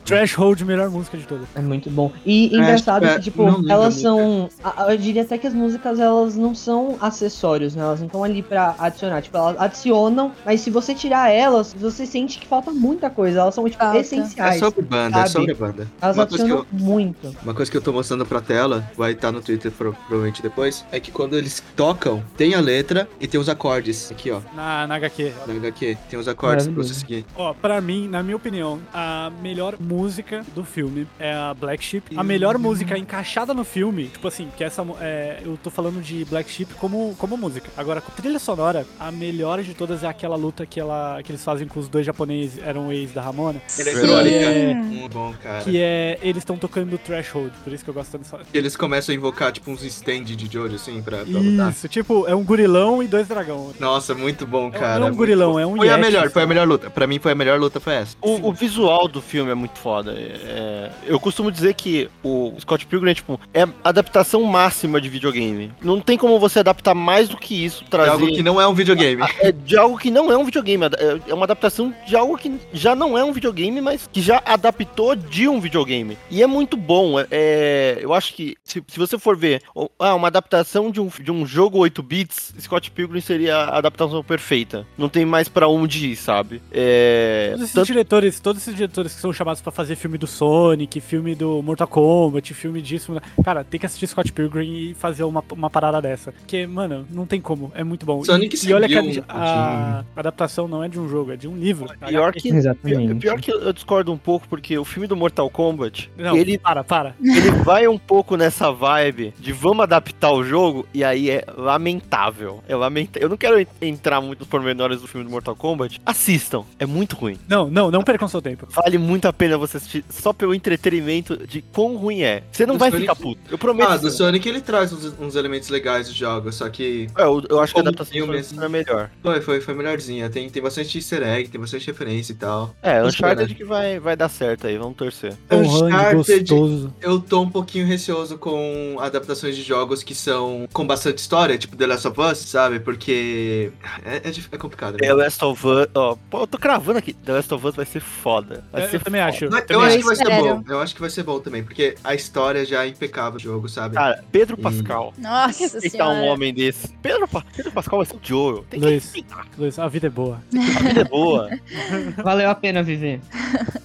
[0.46, 1.48] Threshold, melhor música de todas.
[1.56, 2.12] É muito bom.
[2.26, 4.50] E É, engraçado é, que, tipo, não lembro elas são.
[4.90, 7.82] Eu diria até que as músicas, elas não são acessórios, né?
[7.84, 9.22] Elas não estão ali pra adicionar.
[9.22, 13.40] Tipo, elas adicionam, mas se você tirar elas, você sente que falta muita coisa.
[13.40, 13.98] Elas são, tipo, Falta.
[13.98, 14.60] É essenciais.
[14.60, 15.30] sobre banda, é sabe?
[15.32, 15.88] sobre banda.
[16.02, 17.36] Elas Uma coisa, que adicionam eu, muito.
[17.44, 20.86] uma coisa que eu tô mostrando pra tela, vai estar no Twitter pro- provavelmente depois,
[20.92, 24.12] é que quando eles tocam, tem a letra e tem os acordes.
[24.12, 25.32] Aqui, ó, Na, na HQ.
[25.48, 25.98] na HQ.
[26.10, 27.26] Tem os acordes pra você seguir.
[27.36, 31.84] Ó, pra mim, na minha opinião, a melhor música música do filme é a Black
[31.84, 32.18] Sheep.
[32.18, 36.02] A melhor música encaixada no filme, tipo assim, que essa mu- é, eu tô falando
[36.02, 37.70] de Black Sheep como, como música.
[37.78, 41.44] Agora, com trilha sonora, a melhor de todas é aquela luta que, ela, que eles
[41.44, 43.62] fazem com os dois japoneses, eram ex da Ramona.
[43.78, 44.36] Eletrônica.
[44.36, 44.76] É.
[45.12, 45.64] Bom, cara.
[45.64, 46.20] Que é.
[46.22, 48.40] Eles estão tocando Threshold, por isso que eu gosto tanto dessa.
[48.54, 51.72] Eles começam a invocar, tipo, uns stand de Jojo, assim, pra, pra lutar.
[51.72, 53.72] Isso, tipo, é um gurilão e dois dragão.
[53.80, 55.00] Nossa, muito bom, É- cara.
[55.00, 55.60] não é um bom.
[55.60, 56.90] é um Foi a Yeti, melhor, foi a melhor luta.
[56.90, 58.16] Pra mim, foi a melhor luta, foi essa.
[58.22, 60.15] O, o visual do filme é muito foda.
[60.18, 65.10] É- eu costumo dizer que o Scott Pilgrim é, tipo, é a adaptação máxima de
[65.10, 65.72] videogame.
[65.82, 68.12] Não tem como você adaptar mais do que isso, É trazer...
[68.12, 69.22] algo que não é um videogame.
[69.42, 70.86] É de algo que não é um videogame.
[70.86, 74.42] É é uma adaptação de algo que já não é um videogame, mas que já
[74.46, 76.18] adaptou de um videogame.
[76.30, 77.20] E é muito bom.
[77.20, 79.62] é- é- eu acho que, se, se você for ver
[80.00, 84.24] ah, uma adaptação de um, de um jogo 8 bits, Scott Pilgrim seria a adaptação
[84.24, 84.86] perfeita.
[84.98, 86.62] Não tem mais pra onde ir, sabe?
[86.72, 90.28] É, Todos esses tanto- diretores, todos esses diretores que são chamados pra fazer filme do
[90.28, 95.24] Sonic, filme do Mortal Kombat, filme disso, cara, tem que assistir Scott Pilgrim e fazer
[95.24, 96.32] uma, uma parada dessa.
[96.32, 98.24] Porque, mano, não tem como, é muito bom.
[98.24, 101.48] Sonic e, e olha que a, a adaptação não é de um jogo, é de
[101.48, 101.90] um livro.
[102.08, 103.16] Pior que, Exatamente.
[103.16, 106.84] pior que eu discordo um pouco, porque o filme do Mortal Kombat, Não, ele, para,
[106.84, 107.16] para.
[107.20, 112.64] ele vai um pouco nessa vibe de vamos adaptar o jogo, e aí é lamentável.
[112.70, 113.24] É lamentável.
[113.24, 116.00] Eu não quero en- entrar muito nos pormenores do filme do Mortal Kombat.
[116.06, 117.40] Assistam, é muito ruim.
[117.48, 118.68] Não, não, não percam seu tempo.
[118.70, 122.44] Vale muito a pena você assistir só pelo entretenimento de quão ruim é.
[122.52, 123.40] Você não Do vai Sonic- ficar puto.
[123.50, 123.90] Eu prometo.
[123.90, 124.30] Ah, do você não.
[124.30, 127.74] Sonic ele traz uns, uns elementos legais do jogo, só que É, eu, eu acho
[127.74, 129.10] que a adaptação Sonic é melhor.
[129.22, 130.30] foi, foi, foi melhorzinha.
[130.30, 132.76] Tem, tem bastante easter egg, tem bastante referência e tal.
[132.82, 135.34] É, Mas, Uncharted cara, que vai, vai dar certo aí, vamos torcer.
[135.50, 136.94] Hanks, Uncharted, gostoso.
[137.02, 141.76] eu tô um pouquinho receoso com adaptações de jogos que são com bastante história, tipo
[141.76, 142.80] The Last of Us, sabe?
[142.80, 143.72] Porque
[144.04, 144.94] é, é, é complicado.
[144.94, 145.00] Né?
[145.00, 147.14] The Last of Us, ó, pô, eu tô cravando aqui.
[147.14, 148.64] The Last of Us vai ser foda.
[148.72, 149.34] Vai É, ser eu também foda.
[149.36, 149.46] acho.
[149.46, 150.00] Eu também acho acho.
[150.00, 150.64] que vai ser bom.
[150.68, 153.68] Eu acho que vai ser bom também, porque a história já é impecável do jogo,
[153.70, 153.96] sabe?
[153.96, 154.62] Cara, Pedro Hum.
[154.62, 155.14] Pascal.
[155.18, 156.32] Nossa Respeitar um senhora.
[156.32, 156.88] homem desse.
[157.02, 158.66] Pedro, Pedro Pascal vai ser o Joel.
[158.70, 159.04] Tem que Luiz.
[159.04, 159.46] respeitar.
[159.58, 160.42] Luiz, a vida é boa.
[160.78, 161.50] A vida é boa.
[162.24, 163.20] Valeu a pena viver.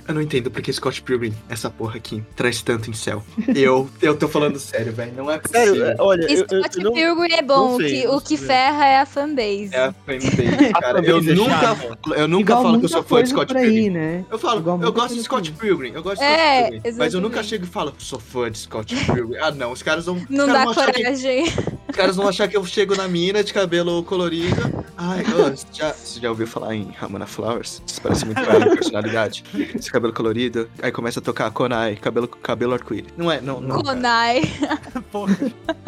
[0.07, 3.23] Eu não entendo porque Scott Pilgrim, essa porra aqui, traz tanto em céu.
[3.55, 5.13] Eu, eu tô falando sério, velho.
[5.17, 5.75] Não é possível.
[5.77, 6.93] Sério, olha, eu, eu, Scott eu não...
[6.93, 8.47] Pilgrim é bom, não o sei, que, o que sei.
[8.47, 9.71] ferra é a fanbase.
[9.73, 10.99] É a fanbase, cara.
[11.01, 11.77] Eu fanbase é nunca,
[12.17, 13.91] eu nunca Igual falo que eu sou fã de Scott por aí, Pilgrim.
[13.91, 14.25] né?
[14.31, 15.90] Eu falo, Igual eu gosto de Scott aí.
[15.93, 16.99] Pilgrim, eu gosto de É, Scott Pilgrim.
[16.99, 19.39] Mas eu nunca chego e falo, sou fã de Scott Pilgrim.
[19.41, 20.17] Ah, não, os caras vão.
[20.17, 21.45] os Não caras dá vão achar que- coragem.
[21.91, 24.81] Os caras vão achar que eu chego na mina de cabelo colorido.
[24.97, 27.83] Ai, ô, você, já, você já ouviu falar em Ramona Flowers?
[27.87, 29.43] Isso parece muito ela em personalidade.
[29.75, 30.69] Esse cabelo colorido.
[30.83, 33.11] Aí começa a tocar Konai, cabelo, cabelo arco-íris.
[33.17, 33.83] Não é, não, não.
[33.83, 33.97] cara.
[33.97, 34.43] Konai.
[35.11, 35.37] Porra.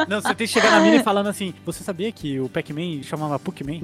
[0.09, 3.01] Não, você tem que chegar na mina e falando assim, você sabia que o Pac-Man
[3.03, 3.81] chamava Puckman?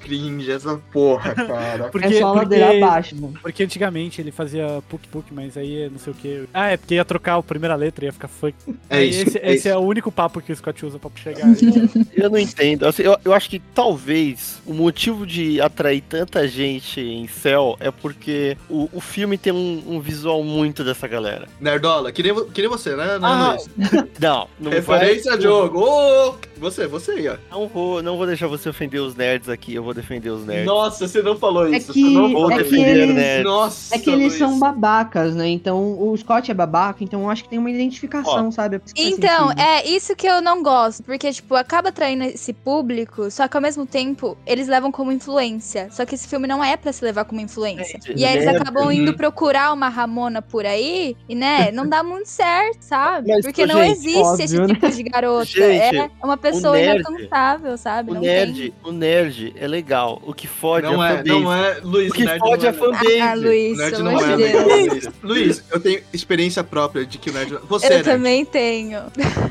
[0.00, 1.88] Cringe essa porra, cara.
[1.88, 3.38] Porque, é só porque, abaixo, mano.
[3.42, 6.44] porque antigamente ele fazia Puck Puck, mas aí é não sei o que.
[6.52, 8.54] Ah, é porque ia trocar a primeira letra, ia ficar fuck.
[8.90, 9.22] É Aí isso.
[9.28, 9.68] Esse, é esse isso.
[9.68, 11.46] é o único papo que o Scott usa pra chegar.
[12.16, 12.86] Eu não entendo.
[12.86, 17.90] Assim, eu, eu acho que talvez o motivo de atrair tanta gente em Cell é
[17.90, 21.46] porque o, o filme tem um, um visual muito dessa galera.
[21.60, 24.06] Nerdola, que nem, vo- que nem você, né, né Ah, Luiz?
[24.18, 25.80] Não, não Referência vai, a jogo.
[25.80, 27.36] Ô, você, você aí, ó.
[27.50, 30.66] Não vou, não vou deixar você ofender os nerds aqui, eu vou defender os nerds.
[30.66, 31.92] Nossa, você não falou É isso.
[31.92, 33.42] que- você não vou é que defender, eles- né?
[33.42, 34.38] Nossa, É que eles Luiz.
[34.38, 35.48] são babacas, né?
[35.48, 38.76] Então o Scott é babaca, então eu acho que tem uma identificação, sabe?
[38.76, 42.52] É que faz Então, é isso que eu não gosto, porque, tipo, acaba atraindo esse
[42.52, 45.88] público, só que ao mesmo tempo eles levam como influência.
[45.90, 47.98] Só que esse filme não é pra se levar como influência.
[48.06, 48.58] É, e aí eles nerd.
[48.62, 53.32] acabam indo procurar uma Ramona por aí, e né, não dá muito certo, sabe?
[53.32, 54.66] Mas, porque não gente, existe óbvio, esse né?
[54.68, 55.44] tipo de garota.
[55.46, 58.10] Gente, é uma pessoa nerd- inalcançável, sabe?
[58.10, 60.20] O não nerd, o nerd é legal.
[60.24, 61.40] O que fode Não é a é, fanbase.
[61.40, 63.04] não é, Luiz, O que nerd fode não é a fanbase.
[63.06, 63.20] tem.
[63.20, 64.66] Ah, Luiz, Nerd não é de legal.
[64.68, 65.08] Luiz.
[65.22, 67.58] Luiz, eu tenho experiência própria de que o nerd.
[67.68, 68.04] Você, Eu nerd.
[68.04, 69.00] também tenho.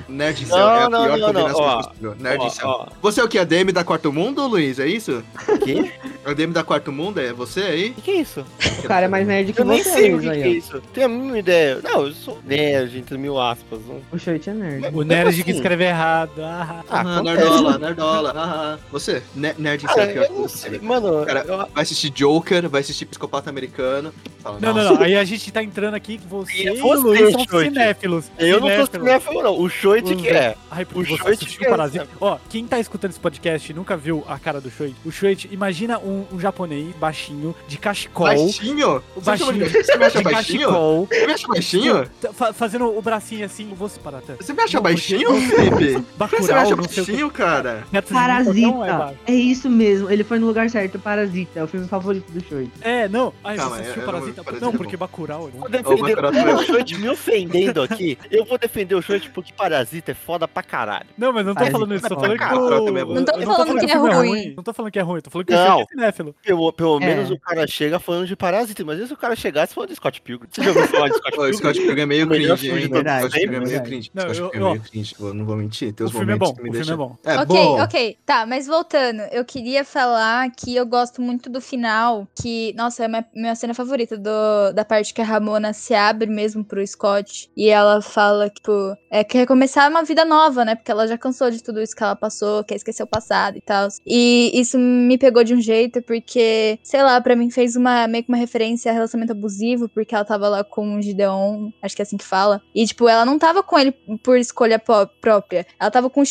[0.08, 2.15] Nerd em céu Não, é a não, pior não, combinação ó, possível.
[2.19, 2.67] Nerd Ó, em céu.
[2.67, 3.38] ó, Você é o que?
[3.39, 4.79] A DM da Quarto Mundo, Luiz?
[4.79, 5.23] É isso?
[5.47, 5.91] o quê?
[6.25, 7.89] A DM da Quarto Mundo é você aí?
[7.89, 8.45] O que, que é isso?
[8.79, 10.81] O cara é mais nerd que Eu nem você, sei o que, que é isso.
[10.93, 11.79] Tenho a mínima ideia.
[11.84, 13.79] Não, eu sou nerd, entre mil aspas.
[13.88, 14.89] Não- O Shoit é nerd.
[14.95, 15.43] o nerd assim?
[15.43, 16.31] que escreve errado.
[16.41, 18.34] Ah, Ah, Ah, nerdola, nerdola.
[18.36, 19.21] Ah, você?
[19.36, 20.80] Ne- nerd em céu é Cara, a pior possível.
[20.84, 24.13] Mano, Cara, eu- Vai assistir Joker, vai assistir Psicopata Americano.
[24.41, 25.02] Fala, Não, não, não.
[25.02, 28.26] Aí a gente tá entrando aqui que você E o Luiz são cinéfilos.
[28.38, 28.89] eu não cinéfilos.
[29.08, 29.60] cinéfilo, não.
[29.60, 30.56] O Choit Os que é.
[30.69, 32.08] Ai, O Shoit que é- Parasita.
[32.21, 35.50] Ó, quem tá escutando esse podcast e nunca viu a cara do Shoit, o Shoit,
[35.52, 38.28] imagina um, um japonês baixinho, de cachecol.
[38.28, 39.02] Baixinho?
[39.24, 39.69] Baixinho.
[39.69, 40.60] você me acha de baixinho?
[40.69, 41.08] cachecol.
[41.10, 42.10] Você me acha baixinho?
[42.21, 44.38] tá fa- fazendo o bracinho assim, você parata.
[44.39, 46.06] Você me acha baixinho, Felipe?
[46.17, 46.96] Bacurau, o que.
[46.98, 47.84] baixinho, cara?
[47.94, 48.72] É Parasita.
[48.98, 49.16] baixo.
[49.28, 50.10] É isso mesmo.
[50.10, 51.00] Ele foi no lugar certo.
[51.00, 51.60] Parasita.
[51.60, 52.72] É o filme favorito do Shoit.
[52.82, 53.34] É, não.
[53.44, 54.44] Ai, Calma, você assistiu eu- eu não Parasita?
[54.44, 54.98] porque Parasita Não, é porque.
[54.98, 55.58] Bacurau é.
[55.60, 58.18] Vou defender o Shoit me ofendendo aqui.
[58.32, 61.06] Eu vou defender o Shoit porque Parasita é foda pra caralho.
[61.18, 63.14] Não, mas não tô Parasita falando isso, é tô falando que é bom.
[63.14, 64.54] Não tô eu falando que é filme ruim.
[64.56, 65.82] Não tô falando que é ruim, tô falando que o Não.
[65.82, 66.36] é cinéfilo.
[66.44, 67.06] Pelo, pelo É.
[67.06, 70.22] menos o cara chega falando de Parasita, mas se o cara chegasse falando de Scott
[70.22, 70.48] Pilgrim?
[70.52, 71.54] Você já ouviu falar de Scott Pilgrim?
[71.58, 72.56] Scott Pilgrim é meio cringe, hein?
[72.56, 74.12] os Scott Pilgrim é meio cringe.
[74.14, 75.94] Não, Scott eu- Pilgrim é meio cringe, não vou mentir.
[75.94, 76.93] Tem o uns filme é momentos bom, que me o filme deixam...
[76.93, 77.17] é bom.
[77.23, 77.82] É ok, bom.
[77.82, 78.17] ok.
[78.25, 83.06] Tá, mas voltando, eu queria falar que eu gosto muito do final, que, nossa, é
[83.06, 86.86] a minha, minha cena favorita do, da parte que a Ramona se abre mesmo pro
[86.86, 88.71] Scott e ela fala, tipo,
[89.10, 90.75] é, quer recomeçar uma vida nova, né?
[90.75, 93.62] Porque ela já cansou de tudo isso que ela passou, quer esquecer o passado e
[93.62, 93.88] tal.
[94.06, 98.23] E isso me pegou de um jeito, porque, sei lá, pra mim fez uma meio
[98.23, 102.01] que uma referência a relacionamento abusivo, porque ela tava lá com o Gideon, acho que
[102.01, 102.62] é assim que fala.
[102.73, 103.91] E, tipo, ela não tava com ele
[104.23, 105.65] por escolha própria.
[105.80, 106.25] Ela tava com um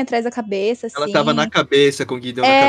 [0.00, 0.96] atrás da cabeça, assim.
[0.96, 2.60] Ela tava na cabeça, com o Guidão na É,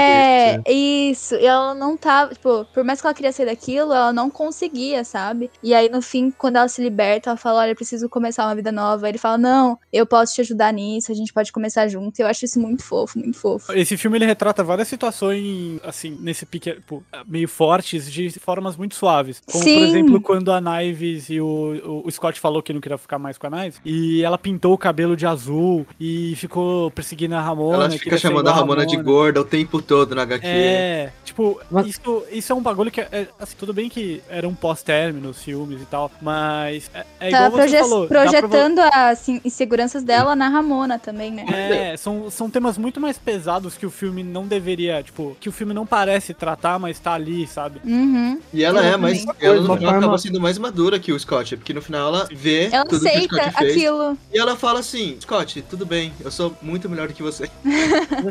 [0.56, 0.64] cabeça.
[0.72, 1.36] isso.
[1.36, 5.04] E ela não tava, tipo, por mais que ela queria sair daquilo, ela não conseguia,
[5.04, 5.50] sabe?
[5.64, 8.56] E aí, no fim, quando ela se liberta, ela fala: Olha, eu preciso começar uma
[8.56, 9.06] vida nova.
[9.06, 12.20] Aí ele fala: Não, eu posso te ajudar nisso, a gente pode começar junto.
[12.20, 13.72] E eu acho isso muito fofo, muito fofo.
[13.74, 18.96] Esse filme ele retrata várias situações, assim, nesse pique tipo, meio fortes, de formas muito
[18.96, 19.42] suaves.
[19.46, 19.84] Como, por Sim.
[19.84, 21.46] exemplo, quando a Knives e o,
[22.04, 24.74] o, o Scott falou que não queria ficar mais com a Knives, e ela pintou
[24.74, 27.76] o cabelo de azul e ficou perseguindo a Ramona.
[27.86, 30.46] Ela fica chamando a igual Ramona de gorda o tempo todo na HQ.
[30.48, 34.48] É, tipo, Mas- isso, isso é um bagulho que, é, assim, tudo bem que era
[34.48, 38.02] um pós-término, os filmes e tal, mas é, é igual Tá você falou.
[38.02, 41.46] dá pra projetando as assim, inseguranças dela na Ramona também, né?
[41.94, 45.52] É, são, são temas muito mais pesados que o filme não deveria, tipo, que o
[45.52, 47.80] filme não parece tratar, mas tá ali, sabe?
[47.86, 48.40] Uhum.
[48.54, 49.20] E ela é mais.
[49.20, 49.46] Exatamente.
[49.46, 52.70] Ela final forma- acaba sendo mais madura que o Scott, porque no final ela vê
[52.72, 53.72] Ela tudo que o aceita Scott fez.
[53.72, 54.18] aquilo.
[54.34, 57.50] E ela fala assim: Scott, tudo bem, eu sou muito melhor do que você.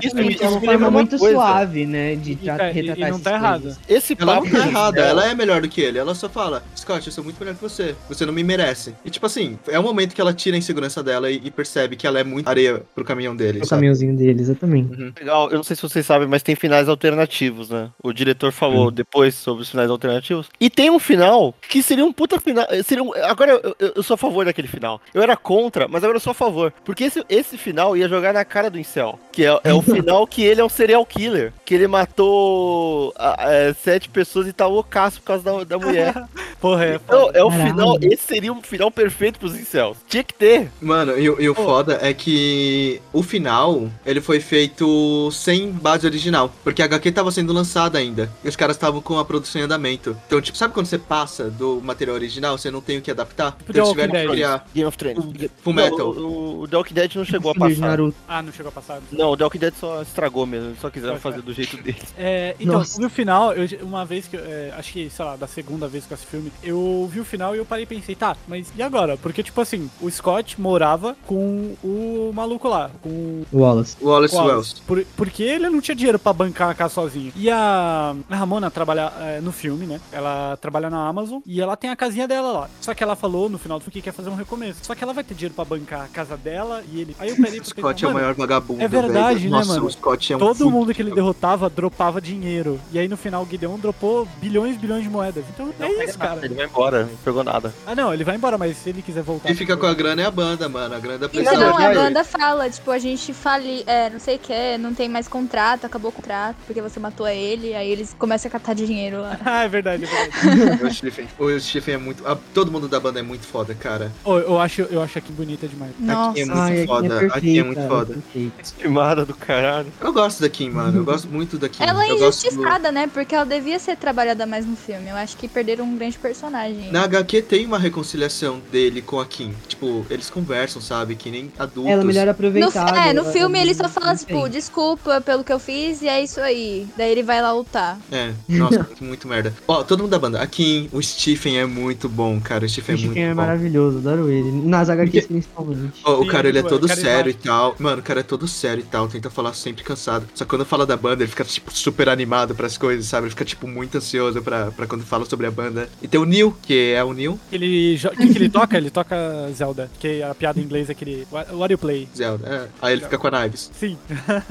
[0.03, 1.35] Isso, me- É isso uma forma muito coisa.
[1.37, 2.15] suave, né?
[2.17, 3.33] De E, e- retratar e não tá coisas.
[3.33, 3.79] errada.
[3.89, 5.99] Esse Ela papo não tá errada, dela- ela é melhor do que ele.
[5.99, 7.95] Ela só fala: Scott, eu sou muito melhor que você.
[8.09, 8.95] Você não me merece.
[9.05, 11.97] E tipo assim, é o momento que ela tira a insegurança dela e, e percebe
[11.97, 13.59] que ela é muito areia pro caminhão dele.
[13.61, 13.81] O sabe?
[13.81, 14.95] caminhãozinho dele, exatamente.
[15.19, 17.91] Legal, eu não sei se vocês sabem, mas tem finais alternativos, né?
[18.03, 20.49] O diretor falou depois sobre os finais alternativos.
[20.61, 22.67] E tem um final que seria um puta final.
[22.85, 25.01] Seria um, agora eu, eu- eu sou a favor daquele final.
[25.15, 26.73] Eu era contra, mas agora eu sou a favor.
[26.85, 29.19] Porque esse, esse final ia jogar na cara do Incel.
[29.33, 31.53] Que é, é o final que ele é um serial killer.
[31.65, 36.15] Que ele matou ah, é, sete pessoas e tá loucaço por causa da, da mulher.
[36.61, 37.71] Porra, é Então, é o Caralho.
[37.71, 37.99] final.
[38.01, 39.99] Esse seria um final perfeito pros Incels.
[40.09, 40.71] Tinha que ter.
[40.81, 46.07] Mano, e, o- e o foda é que o final, ele foi feito sem base
[46.07, 46.51] original.
[46.65, 48.31] Porque a HQ tava sendo lançada ainda.
[48.45, 50.17] E os caras estavam com a produção em andamento.
[50.27, 53.53] Então, tipo, sabe quando você passa do material original, você não tem o que adaptar?
[53.53, 54.67] Tipo Então, eles tiveram que criar.
[54.75, 55.51] Game of Thrones.
[55.63, 56.09] Full Metal.
[56.11, 57.81] O, o, o Dead não chegou a passar.
[57.81, 58.17] Naruto.
[58.29, 59.01] Ah, não chegou a passar.
[59.13, 60.75] Não, o The Walking Dead só estragou mesmo.
[60.81, 61.43] Só quiseram fazer tá.
[61.43, 62.15] do jeito deles.
[62.19, 63.01] É, então, Nossa.
[63.01, 66.05] no final, eu, uma vez que eu, é, acho que, sei lá, da segunda vez
[66.07, 68.73] que eu assisti filme, eu vi o final e eu parei e pensei, tá, mas
[68.77, 69.17] e agora?
[69.17, 73.97] Porque, tipo assim, o Scott morava com o maluco lá, com Wallace.
[74.03, 74.53] Wallace Wallace.
[74.53, 74.83] Wells.
[74.87, 77.33] Por- porque ele não tinha dinheiro pra bancar a casa sozinho.
[77.37, 80.01] E a, a Ramona trabalha é, no filme, né?
[80.11, 82.71] Ela trabalha na Amazon e ela tem a casinha dela lá.
[82.81, 84.81] Só que ela falou no final do filme que quer fazer um recomeço.
[84.83, 87.17] Só que ela vai ter dinheiro pra bancar a casa dela e ele.
[87.19, 88.83] Aí eu parei O pra Scott pensar, é o mano, maior vagabundo.
[88.83, 89.51] é verdade, velho.
[89.51, 89.87] né, Nossa, mano?
[89.87, 92.81] o Scott é um Todo mundo que ele derrotava dropava dinheiro.
[92.93, 95.45] E aí no final o Gideon dropou bilhões e bilhões de moedas.
[95.53, 96.45] Então é isso, cara.
[96.45, 97.75] Ele vai embora, não pegou nada.
[97.87, 99.47] Ah, não, ele vai embora, mas se ele quiser voltar.
[99.49, 100.95] Quem fica com a grana é a banda, mano.
[100.95, 101.61] A grana da Não, PlayStation.
[101.61, 105.09] não, a banda fala, tipo, a gente fali, é, não sei o que, não tem
[105.09, 109.21] mais contrato, acabou o contrato, porque você matou ele, aí eles começam a catar dinheiro
[109.21, 109.39] lá.
[109.45, 110.85] ah, é verdade, é verdade.
[110.87, 111.27] O Stephen.
[111.39, 112.27] O Stephen é muito.
[112.27, 114.13] a- todo mundo da banda é muito foda, cara.
[114.25, 115.93] Ô, eu, acho, eu acho aqui bonita demais.
[115.99, 116.31] Nossa.
[116.31, 117.17] Aqui é muito Ai, foda.
[117.17, 118.06] aqui é Aqui é muito foda.
[118.15, 118.63] Perfeita.
[118.63, 119.87] Estimada do caralho.
[120.01, 120.99] Eu gosto da Kim, mano.
[120.99, 121.83] Eu gosto muito da Kim.
[121.83, 123.09] Ela é eu gosto do- injustiçada, né?
[123.13, 125.09] Porque ela devia ser trabalhada mais no filme.
[125.09, 126.91] Eu acho que perderam um grande personagem.
[126.91, 129.55] Na HQ tem uma reconciliação dele com a Kim.
[129.69, 131.15] Tipo, eles conversam, sabe?
[131.17, 131.93] Que nem adultos.
[131.93, 132.99] Ela é melhor No, aproveitada.
[133.01, 134.27] é, no ela- filme ele só fala, tem.
[134.27, 136.87] tipo, desculpa pelo que eu fiz e é isso aí.
[136.97, 137.99] Daí ele vai lá lutar.
[138.11, 139.55] É, nossa, muito, muito merda.
[139.67, 140.41] Ó, todo mundo da banda.
[140.41, 142.65] A Kim, o Stephen é muito bom, cara.
[142.65, 143.35] O Stephen O é muito é bom.
[143.35, 144.51] maravilhoso, adoro ele.
[144.51, 146.01] Nas HQs principalmente.
[146.05, 147.07] Ó, o cara, ele é todo carismático.
[147.17, 147.75] sério e tal.
[147.79, 149.09] Mano, o cara é todo sério e tal.
[149.09, 150.27] Tenta falar sempre cansado.
[150.35, 153.27] Só que quando fala da banda, ele fica, tipo, super animado pras coisas, sabe?
[153.27, 155.89] Ele fica, tipo, muito ansioso pra, pra quando fala sobre a banda.
[156.03, 157.97] E tem o Neil, que é o Neil Ele.
[158.05, 158.77] O que, que ele toca?
[158.77, 159.17] Ele toca
[159.53, 159.91] Zelda.
[159.99, 161.27] Que a piada em inglês é aquele.
[161.31, 162.09] What, what do you play?
[162.17, 162.47] Zelda.
[162.49, 162.69] É.
[162.83, 163.71] Aí ele fica com a Knives.
[163.79, 163.99] Sim.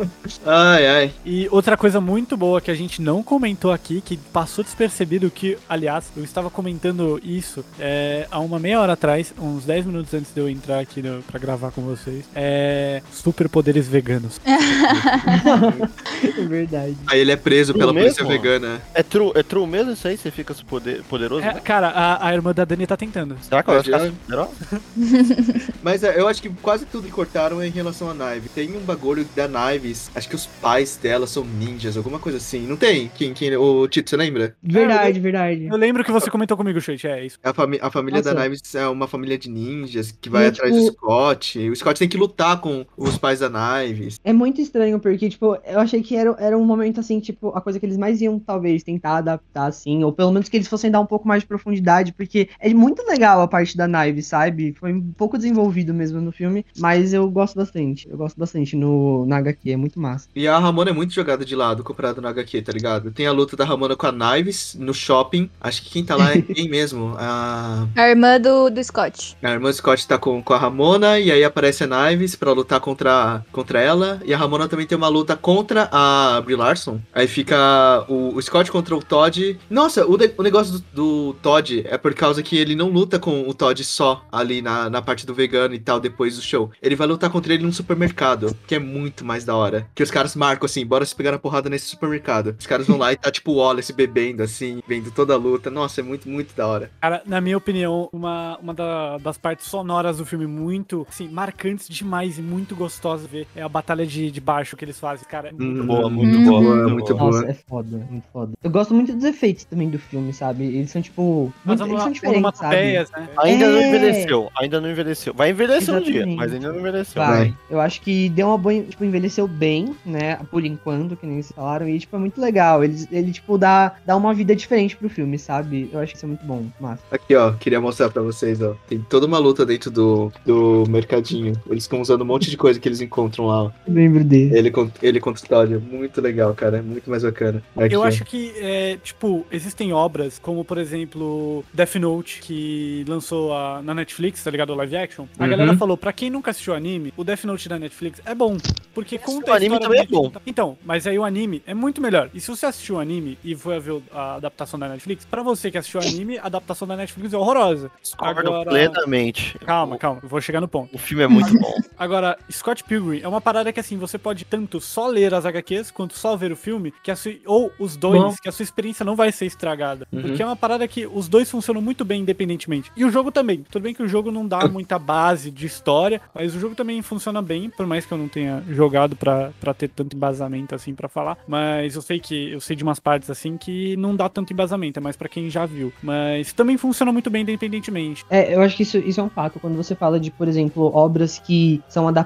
[0.46, 1.12] Ai, ai.
[1.24, 5.56] E outra coisa muito boa que a gente não comentou aqui, que passou despercebido, que,
[5.68, 10.32] aliás, eu estava comentando isso é, há uma meia hora atrás, uns 10 minutos antes
[10.32, 12.24] de eu entrar aqui no, pra gravar com vocês.
[12.34, 12.89] É.
[13.12, 14.40] Superpoderes veganos.
[14.44, 16.96] É verdade.
[17.06, 18.28] Aí ele é preso pela polícia mesmo?
[18.28, 18.80] vegana.
[18.94, 20.16] É true, é true mesmo isso aí?
[20.16, 21.44] Você fica poder, poderoso?
[21.44, 23.36] É, cara, a, a irmã da Dani tá tentando.
[23.42, 24.50] Será que ela vai ficar poderosa?
[25.82, 28.48] Mas é, eu acho que quase tudo que cortaram é em relação a Knive.
[28.50, 32.66] Tem um bagulho da Knives, acho que os pais dela são ninjas, alguma coisa assim.
[32.66, 33.10] Não tem?
[33.14, 34.54] Quem, quem, o Tito, você lembra?
[34.62, 35.66] Verdade, verdade.
[35.66, 37.38] Eu lembro que você comentou comigo, Chute, é isso.
[37.42, 38.44] A, fami a família da Nossa.
[38.48, 41.58] Knives é uma família de ninjas que vai E, atrás tipo- do Scott.
[41.70, 44.18] O Scott tem que lutar com os pais da Knives.
[44.24, 47.60] É muito estranho, porque, tipo, eu achei que era, era um momento, assim, tipo, a
[47.60, 50.90] coisa que eles mais iam, talvez, tentar adaptar, assim, ou pelo menos que eles fossem
[50.90, 54.74] dar um pouco mais de profundidade, porque é muito legal a parte da Knives, sabe?
[54.78, 58.08] Foi um pouco desenvolvido mesmo no filme, mas eu gosto bastante.
[58.08, 60.28] Eu gosto bastante no, na HQ, é muito massa.
[60.34, 63.10] E a Ramona é muito jogada de lado, comparado no HQ, tá ligado?
[63.10, 65.50] Tem a luta da Ramona com a Knives no shopping.
[65.60, 67.14] Acho que quem tá lá é quem mesmo?
[67.18, 69.36] A, A irmã do, do Scott.
[69.42, 72.69] a irmã Scott tá com, com a Ramona, e aí aparece a Knives pra lutar
[72.78, 74.20] contra, contra ela.
[74.24, 77.00] E a Ramona também tem uma luta contra a Brie Larson.
[77.12, 79.58] Aí fica o, o Scott contra o Todd.
[79.68, 83.18] Nossa, o, de- o negócio do, do Todd é por causa que ele não luta
[83.18, 86.70] com o Todd só ali na, na parte do vegano e tal, depois do show.
[86.82, 89.86] Ele vai lutar contra ele num supermercado, que é muito mais da hora.
[89.94, 92.54] Que os caras marcam assim, bora se pegar na porrada nesse supermercado.
[92.58, 95.70] Os caras vão lá e tá tipo o Wallace bebendo assim, vendo toda a luta.
[95.70, 96.90] Nossa, é muito, muito da hora.
[97.00, 101.88] Cara, na minha opinião, uma, uma da- das partes sonoras do filme muito, assim, marcantes
[101.88, 105.26] demais e muito gostosas de ver é a batalha de, de baixo que eles fazem,
[105.28, 105.48] cara.
[105.48, 106.44] É muito Hum, Boa, muito Uhum.
[106.44, 106.60] boa.
[106.60, 107.30] boa, muito boa.
[107.32, 108.52] Nossa, é foda, muito foda.
[108.62, 110.64] Eu gosto muito dos efeitos também do filme, sabe?
[110.64, 112.66] Eles são, tipo, Mas muito, eles são diferentes, sabe?
[112.76, 113.28] onomatopeias, né?
[113.38, 113.88] Ainda não É.
[113.88, 115.34] envelheceu, ainda não envelheceu.
[115.34, 116.36] Vai envelhecer um dia, Exatamente.
[116.36, 117.22] mas ainda não envelheceu.
[117.22, 117.54] Vai.
[117.68, 118.70] Eu acho que deu uma boa.
[118.82, 120.36] Tipo, envelheceu bem, né?
[120.50, 121.88] Por enquanto, que nem vocês falaram.
[121.88, 122.84] E, tipo, é muito legal.
[122.84, 125.88] Ele, ele tipo, dá, dá uma vida diferente pro filme, sabe?
[125.92, 126.64] Eu acho que isso é muito bom.
[126.80, 127.02] Massa.
[127.10, 128.74] Aqui, ó, queria mostrar pra vocês, ó.
[128.88, 131.54] Tem toda uma luta dentro do, do mercadinho.
[131.68, 133.72] Eles ficam usando um monte de coisa que eles encontram lá.
[133.86, 134.56] lembro dele.
[134.56, 134.72] Ele,
[135.02, 135.74] ele contra o Todd.
[135.74, 136.78] é Muito legal, cara.
[136.78, 137.62] É muito mais bacana.
[137.76, 143.52] Aqui, Eu acho que, é, tipo, existem obras como, por exemplo, Death Note, que lançou
[143.54, 144.70] a- na Netflix, tá ligado?
[144.70, 145.26] O live action.
[145.38, 145.50] A Uhum.
[145.50, 148.56] galera falou, pra quem nunca assistiu anime, o Death Note da Netflix é bom.
[148.94, 150.32] Porque conta o anime história também é bom.
[150.46, 152.28] Então, mas aí o anime é muito melhor.
[152.34, 155.70] E se você assistiu o anime e foi ver a adaptação da Netflix, pra você
[155.70, 157.90] que assistiu o anime, a adaptação da Netflix é horrorosa.
[158.02, 159.56] Discordo Agora- plenamente.
[159.64, 160.94] Calma, calma, eu vou chegar no ponto.
[160.94, 161.72] O filme é muito bom.
[161.98, 165.90] Agora, Scott Pilgrim é uma parada que assim, você pode tanto só ler as HQs
[165.90, 168.34] quanto só ver o filme, que a sua, ou os dois, Bom.
[168.42, 170.06] que a sua experiência não vai ser estragada.
[170.12, 170.22] Uhum.
[170.22, 172.90] Porque é uma parada que os dois funcionam muito bem independentemente.
[172.96, 173.64] E o jogo também.
[173.70, 177.00] Tudo bem que o jogo não dá muita base de história, mas o jogo também
[177.02, 180.94] funciona bem, por mais que eu não tenha jogado pra, pra ter tanto embasamento assim
[180.94, 181.38] pra falar.
[181.46, 184.98] Mas eu sei que eu sei de umas partes assim que não dá tanto embasamento,
[184.98, 185.92] é mais pra quem já viu.
[186.02, 188.24] Mas também funciona muito bem independentemente.
[188.30, 189.58] É, eu acho que isso, isso é um fato.
[189.60, 192.19] Quando você fala de, por exemplo, obras que são adaptadas,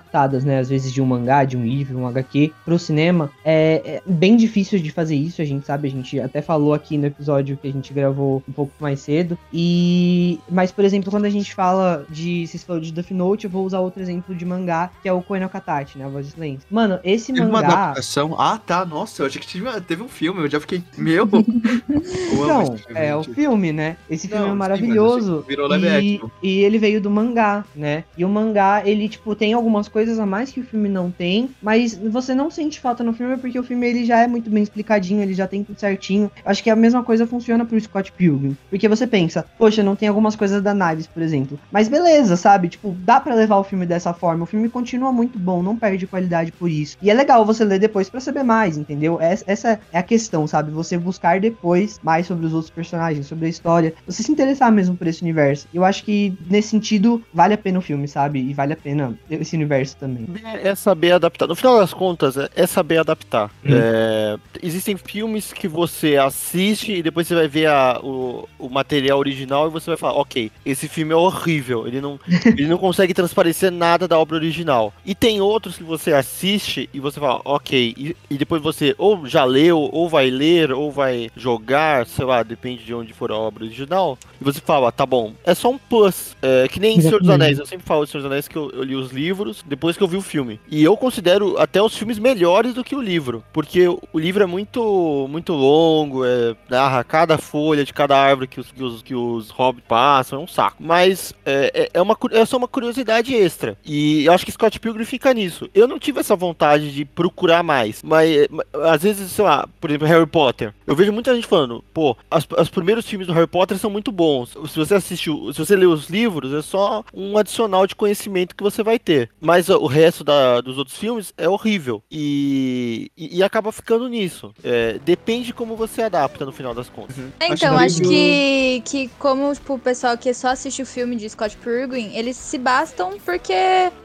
[0.45, 0.59] né?
[0.59, 4.37] Às vezes de um mangá, de um livro, um HQ, pro cinema, é, é bem
[4.37, 7.69] difícil de fazer isso, a gente sabe, a gente até falou aqui no episódio que
[7.69, 9.39] a gente gravou um pouco mais cedo.
[9.53, 10.39] E.
[10.51, 12.47] Mas, por exemplo, quando a gente fala de.
[12.47, 15.23] Vocês falaram de Death Note, eu vou usar outro exemplo de mangá, que é o
[15.23, 16.05] Koen Katachi, né?
[16.05, 16.67] A voz do silêncio.
[16.71, 17.69] Mano, esse Teve uma mangá.
[17.85, 18.35] adaptação.
[18.39, 18.85] Ah, tá.
[18.85, 20.41] Nossa, eu achei que teve, uma- teve um filme.
[20.43, 20.83] Eu já fiquei.
[20.97, 21.29] Meu.
[22.33, 23.97] Então, é o filme, né?
[24.11, 25.37] Esse filme Não, é sim, maravilhoso.
[25.39, 28.05] mas virou e, e ele veio do mangá, né?
[28.19, 31.51] E o mangá, ele, tipo, tem algumas coisas a mais que o filme não tem,
[31.63, 34.63] mas você não sente falta no filme porque o filme ele já é muito bem
[34.63, 36.31] explicadinho, ele já tem tudo certinho.
[36.45, 38.57] Acho que a mesma coisa funciona pro Scott Pilgrim.
[38.71, 41.59] Porque você pensa, poxa, não tem algumas coisas da Knives, por exemplo.
[41.71, 42.69] Mas beleza, sabe?
[42.69, 44.45] Tipo, dá pra levar o filme dessa forma.
[44.45, 46.97] O filme continua muito bom, não perde qualidade por isso.
[47.01, 49.21] E é legal você ler depois pra saber mais, entendeu?
[49.21, 50.71] Essa, essa é a questão, sabe?
[50.71, 53.95] Você buscar depois mais sobre os outros personagens, sobre a história.
[54.07, 55.69] Você se interessar mesmo por esse universo.
[55.73, 58.41] Eu acho que, nesse sentido, vale a pena o filme, sabe?
[58.41, 60.27] E vale a pena esse universo também.
[60.63, 61.47] É saber adaptar.
[61.47, 63.51] No final das contas, é- é saber adaptar.
[63.65, 69.19] É, existem filmes que você assiste e depois você vai ver a- o, o material
[69.19, 71.87] original e você vai falar, ok, esse filme é horrível.
[71.87, 74.93] Ele não, ele não consegue transparecer nada da obra original.
[75.05, 79.27] E tem outros que você assiste e você fala, ok, e, e depois você ou
[79.27, 83.37] já leu, ou vai ler, ou vai jogar, sei lá, depende de onde for a
[83.37, 84.19] obra original.
[84.41, 86.37] E você fala, tá bom, é só um plus.
[86.43, 87.31] É, que nem Senhor dos.
[87.31, 87.59] Anéis.
[87.59, 90.03] Eu sempre falo de Senhor dos Anéis que eu, eu li os livros depois que
[90.03, 90.61] eu vi o filme.
[90.71, 93.45] E eu considero até os filmes melhores do que o livro.
[93.53, 98.61] Porque o livro é muito muito longo, é, narra cada folha de cada árvore que
[98.61, 100.77] os, que os, que os hobbits passam, é um saco.
[100.81, 103.77] Mas é, é, é uma, é só uma curiosidade extra.
[103.85, 105.69] E eu acho que Scott Pilgrim fica nisso.
[105.75, 108.03] Eu não tive essa vontade de procurar mais.
[108.03, 110.75] Mas, mas, às vezes, sei lá, por exemplo, Harry Potter.
[110.87, 114.11] Eu vejo muita gente falando, pô, as- os primeiros filmes do Harry Potter são muito
[114.13, 114.51] bons.
[114.69, 118.63] Se você assistiu, se você lê os livros, é só um adicional de conhecimento que
[118.63, 119.31] você vai ter.
[119.41, 122.03] Mas ó, o resto da- dos outros filmes é horrível.
[122.11, 124.53] E, e, e acaba ficando nisso.
[124.63, 127.17] É, depende como você adapta no final das contas.
[127.41, 130.87] É, Acho Então, acho o- que, que como tipo, o pessoal que só assiste o
[130.87, 133.55] filme de Scott Pilgrim, eles se bastam porque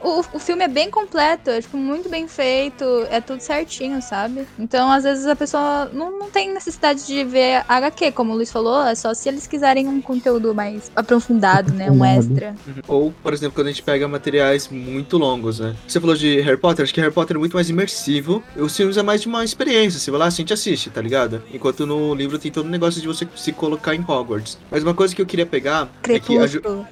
[0.02, 4.46] o, o filme é bem completo, é tipo, muito bem feito, é tudo certinho, sabe?
[4.58, 8.50] Então, às vezes a pessoa não, não tem necessidade de ver HQ, como o Luiz
[8.52, 11.90] falou, é só se eles quiserem um conteúdo mais aprofundado, né?
[11.90, 12.54] Um extra.
[12.86, 15.74] Ou, por exemplo, quando a gente pega materiais muito longos, né?
[15.86, 18.42] Você falou de Harry Potter, acho que Harry Potter é muito mais imersivo.
[18.56, 19.98] Os filmes é mais de uma experiência.
[19.98, 21.42] Você vai lá, assim, a gente assiste, tá ligado?
[21.52, 24.58] Enquanto no livro tem todo o negócio de você se colocar em Hogwarts.
[24.70, 26.86] Mas uma coisa que eu queria pegar é que a, Ju- Crepúsculo.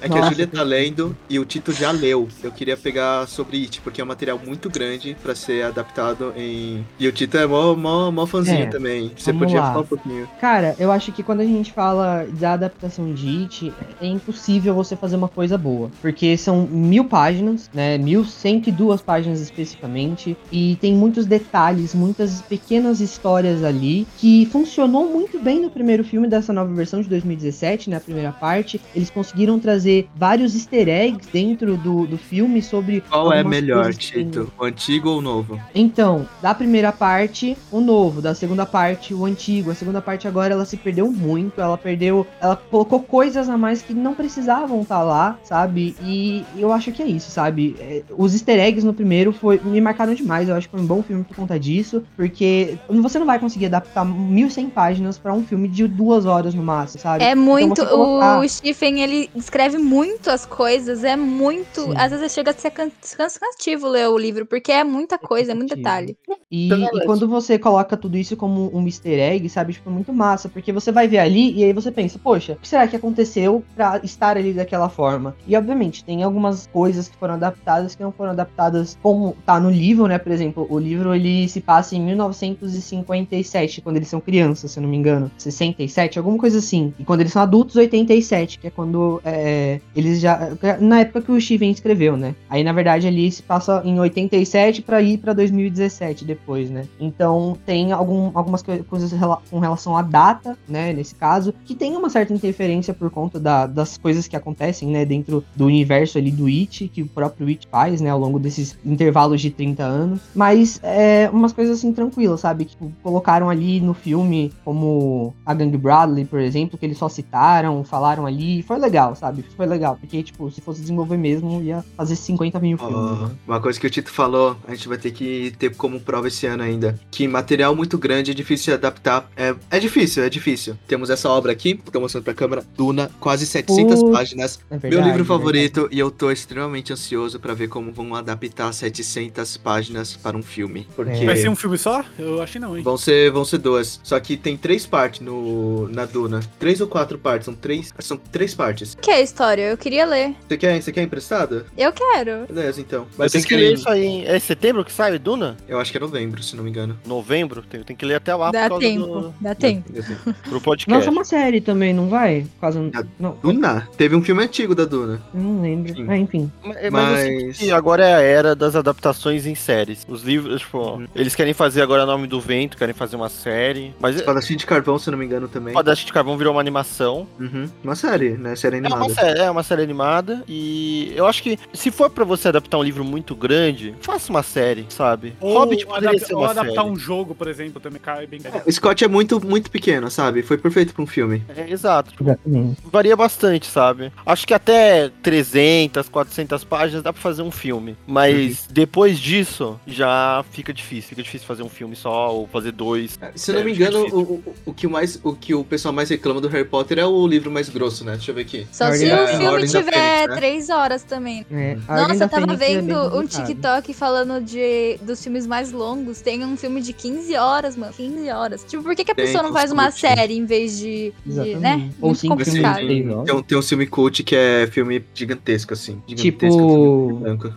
[0.00, 0.26] é que a.
[0.28, 2.28] Julia tá lendo e o Tito já leu.
[2.42, 6.84] Eu queria pegar sobre It, porque é um material muito grande pra ser adaptado em.
[6.98, 9.12] E o Tito é mó, mó, mó fãzinho É, também.
[9.16, 9.68] Você podia lá.
[9.68, 10.28] falar um pouquinho.
[10.40, 14.96] Cara, eu acho que quando a gente fala da adaptação de It, é impossível você
[14.96, 15.90] fazer uma coisa boa.
[16.02, 17.98] Porque são mil páginas, né?
[17.98, 20.34] Mil cento e duas páginas especificamente.
[20.50, 26.26] E tem muitos detalhes, muitas pequenas histórias ali que funcionou muito bem no primeiro filme
[26.26, 28.80] dessa nova versão de 2017, na primeira parte.
[28.94, 33.02] Eles conseguiram trazer vários easter eggs dentro do, do filme sobre.
[33.02, 34.50] Qual é melhor, Tito?
[34.58, 35.60] O antigo ou o novo?
[35.74, 39.70] então, da primeira parte, o novo, da segunda parte, o antigo.
[39.70, 43.82] A segunda parte agora ela se perdeu muito, ela perdeu, ela colocou coisas a mais
[43.82, 45.94] que não precisavam estar lá, sabe?
[46.02, 47.65] E eu acho que é isso, sabe?
[47.80, 50.86] É, os easter eggs no primeiro foi me marcaram demais, eu acho que foi um
[50.86, 55.44] bom filme por conta disso, porque você não vai conseguir adaptar 1100 páginas pra um
[55.44, 57.24] filme de duas horas no máximo, sabe?
[57.24, 57.76] É muito.
[57.82, 61.82] você colocar- O Stephen, ele descreve muito as coisas, é muito.
[61.82, 61.94] Sim.
[61.96, 65.54] Às vezes chega a ser can- cansativo ler o livro, porque é muita coisa, é
[65.54, 65.84] muito cansativo.
[66.16, 66.16] detalhe.
[66.50, 69.92] E, Então, e quando você coloca tudo isso como um easter egg, sabe, tipo, é
[69.92, 72.86] muito massa, porque você vai ver ali e aí você pensa, poxa, o que será
[72.86, 75.34] que aconteceu pra estar ali daquela forma?
[75.46, 77.55] E obviamente, tem algumas coisas que foram adaptadas
[77.96, 80.18] que não foram adaptadas como tá no livro, né?
[80.18, 84.82] Por exemplo, o livro ele se passa em 1957, quando eles são crianças, se eu
[84.82, 85.30] não me engano.
[85.36, 86.92] 67, alguma coisa assim.
[86.98, 90.50] E quando eles são adultos, 87, que é quando é, eles já.
[90.80, 92.34] Na época que o Steven escreveu, né?
[92.48, 96.84] Aí, na verdade, ali se passa em 87 pra ir pra 2017 depois, né?
[97.00, 99.12] Então tem algum, algumas coi- coisas
[99.50, 100.92] com relação à data, né?
[100.92, 105.04] Nesse caso, que tem uma certa interferência por conta da- das coisas que acontecem, né?
[105.04, 108.10] Dentro do universo ali do It, que o próprio It faz, né?
[108.10, 110.20] Ao longo desses intervalos de 30 anos.
[110.34, 112.64] Mas é umas coisas assim tranquilas, sabe?
[112.64, 117.84] Tipo, colocaram ali no filme como a Gang Bradley, por exemplo, que eles só citaram,
[117.84, 118.62] falaram ali.
[118.62, 119.44] Foi legal, sabe?
[119.56, 119.96] Foi legal.
[120.00, 123.20] Porque, tipo, se fosse desenvolver mesmo, ia fazer 50 mil filmes.
[123.20, 123.30] Né?
[123.46, 126.46] uma coisa que o Tito falou, a gente vai ter que ter como prova esse
[126.46, 126.98] ano ainda.
[127.10, 129.30] Que material muito grande é difícil de adaptar.
[129.36, 130.76] É, é difícil, é difícil.
[130.86, 132.64] Temos essa obra aqui, tô mostrando pra câmera.
[132.76, 134.60] Duna, quase 700 Putz, páginas.
[134.70, 138.14] É Meu verdade, livro é favorito e eu tô extremamente ansioso pra ver como vão
[138.14, 140.86] adaptar 700 páginas para um filme.
[140.94, 142.04] Porque Vai ser um filme só?
[142.18, 142.82] Eu acho que não, hein?
[142.82, 144.00] vão, ser, vão ser duas.
[144.02, 146.40] Só que tem três partes no, na Duna.
[146.58, 147.44] Três ou quatro partes.
[147.46, 148.94] São três, são três partes.
[148.94, 149.62] O que é a história?
[149.70, 150.34] Eu queria ler.
[150.48, 151.64] Você quer, você quer emprestado?
[151.76, 152.46] Eu quero.
[152.48, 153.06] Beleza, então.
[153.16, 153.74] Mas Mas tem vocês que ler querem...
[153.74, 154.04] isso aí.
[154.06, 155.56] em- É setembro que sai, Duna?
[155.68, 156.98] Eu acho que é novembro, se não me engano.
[157.06, 157.62] Novembro?
[157.62, 159.06] Tem, tem que ler até lá Dá por causa tempo.
[159.06, 159.92] do Dá tempo.
[160.48, 160.90] pro podcast.
[160.98, 162.42] Lança uma série também, não vai?
[162.54, 162.90] Por causa...
[163.18, 163.88] Não, Duna?
[163.96, 165.20] Teve um filme antigo da Duna.
[165.34, 165.94] eu não lembro.
[165.94, 166.06] Sim.
[166.08, 166.50] Ah, enfim.
[166.64, 170.04] Mas, mas sinto Mas- que agora é a era das adaptações em séries.
[170.08, 171.06] Os livros, tipo, Uhum.
[171.14, 173.94] eles querem fazer agora Nome do Vento, querem fazer uma série.
[174.00, 175.74] Mas Espadachim de Carvão, se não me engano, também.
[175.74, 177.26] Padastro de Carvão virou uma animação.
[177.40, 177.68] Uhum.
[177.82, 178.54] Uma série, né?
[178.56, 179.04] Série É animada.
[179.04, 180.42] uma, série, é uma série animada.
[180.48, 184.42] E eu acho que se for pra você adaptar um livro muito grande, faça uma
[184.42, 185.34] série, sabe?
[185.40, 186.90] Ou, Hobbit poderia adap- ser ou uma adaptar série.
[186.90, 188.40] um jogo, por exemplo, também cai bem.
[188.66, 190.42] O Scott é muito, muito pequeno, sabe?
[190.42, 191.42] Foi perfeito pra um filme.
[191.56, 192.12] É, exato.
[192.20, 192.76] Exatamente.
[192.92, 194.12] varia bastante, sabe?
[194.24, 197.96] Acho que até 300, 400 páginas dá pra fazer um filme.
[198.06, 201.08] Mas depois disso, já fica difícil.
[201.10, 203.18] Fica difícil fazer um filme só ou fazer dois.
[203.34, 205.64] Se eu não É, me engano, o, o, o que o mais, o que o
[205.64, 208.12] pessoal mais reclama do Harry Potter é o livro mais grosso, né?
[208.12, 208.66] Deixa eu ver aqui.
[208.70, 210.36] Só se o é, filme tiver Fênix, né?
[210.36, 211.46] três horas também.
[211.50, 213.46] É, Nossa, eu tava Fênix é vendo um complicado.
[213.46, 216.20] TikTok falando de dos filmes mais longos.
[216.20, 217.92] Tem um filme de 15 horas, mano.
[217.92, 218.64] 15 horas.
[218.64, 220.00] Tipo, por que, que a Tem, pessoa não faz uma cult.
[220.00, 221.12] série em vez de.
[221.24, 221.90] de né?
[222.00, 222.76] Ou complicado.
[222.84, 222.86] horas.
[223.26, 226.02] Tem um, tem um filme cult que é filme gigantesco, assim.
[226.06, 227.05] Gigantesco, Tipo- filme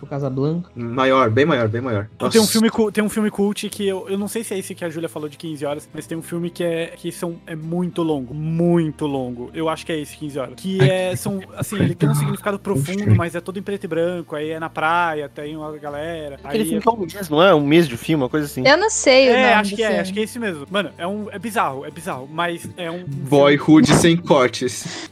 [0.02, 0.70] O Casablanca.
[0.74, 2.08] Maior, bem maior, bem maior.
[2.30, 4.74] Tem um, filme, tem um filme cult que eu, eu não sei se é esse
[4.74, 7.36] que a Júlia falou de 15 horas, mas tem um filme que é que são,
[7.46, 9.50] é muito longo, muito longo.
[9.54, 10.54] Eu acho que é esse 15 horas.
[10.56, 13.88] Que é, são, assim, ele tem um significado profundo, mas é todo em preto e
[13.88, 16.38] branco, aí é na praia, tem uma galera.
[16.42, 17.54] Aquele Aí filme que é um mês, não é?
[17.54, 18.66] Um mês de filme, uma coisa assim.
[18.66, 20.00] Eu não sei o É, nome acho que é, filme.
[20.00, 20.66] acho que é esse mesmo.
[20.70, 21.30] Mano, é um.
[21.30, 23.04] É bizarro, é bizarro, mas é um.
[23.06, 25.08] Boyhood sem cortes.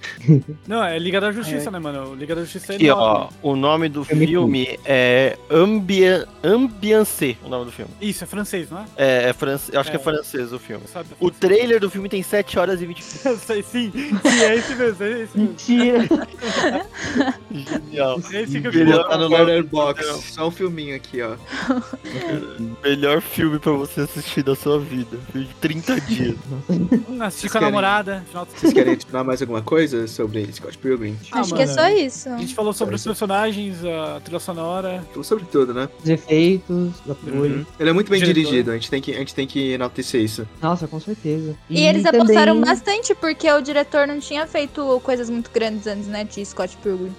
[0.66, 2.14] Não, é Liga da Justiça, né, mano?
[2.14, 3.28] Liga da Justiça é Aqui, ó, enorme.
[3.42, 6.24] o nome do Filme filme é Ambien...
[6.42, 7.90] Ambiance, o nome do filme.
[8.00, 8.84] Isso, é francês, não é?
[8.96, 10.02] É, é francês, eu acho que é É.
[10.02, 10.86] francês o filme.
[10.86, 11.08] Sabe?
[11.20, 14.74] O trailer do filme tem 7 horas e 20 Eu sei, sim, sim, é esse
[14.74, 15.42] mesmo, é esse mesmo.
[15.42, 16.08] Mentira.
[17.50, 18.20] Genial.
[18.32, 19.04] É esse que eu queria.
[19.04, 19.28] Tá no.
[19.28, 20.22] Letterboxd.
[20.32, 21.36] Só um filminho aqui, ó.
[22.82, 25.18] Melhor filme pra você assistir da sua vida.
[25.32, 26.36] Filme de 30 dias.
[27.20, 28.24] Assisti Vocês com a namorada.
[28.32, 31.16] Vocês querem adicionar mais alguma coisa sobre Scott Pilgrim?
[31.32, 32.28] Ah, Acho que é mano, só isso.
[32.28, 33.84] A gente falou sobre os personagens,
[34.16, 35.04] a trilha sonora.
[35.10, 35.88] Falou sobre tudo, né?
[36.02, 37.34] Os efeitos, o apoio.
[37.58, 37.66] Uhum.
[37.78, 38.42] Ele é muito bem Diretor.
[38.42, 40.46] dirigido, a gente, tem que, a gente tem que enaltecer isso.
[40.62, 41.54] Nossa, com certeza.
[41.68, 46.06] E, eles apostaram também- bastante, porque o diretor não tinha feito coisas muito grandes antes,
[46.06, 47.12] né, de Scott Pilgrim.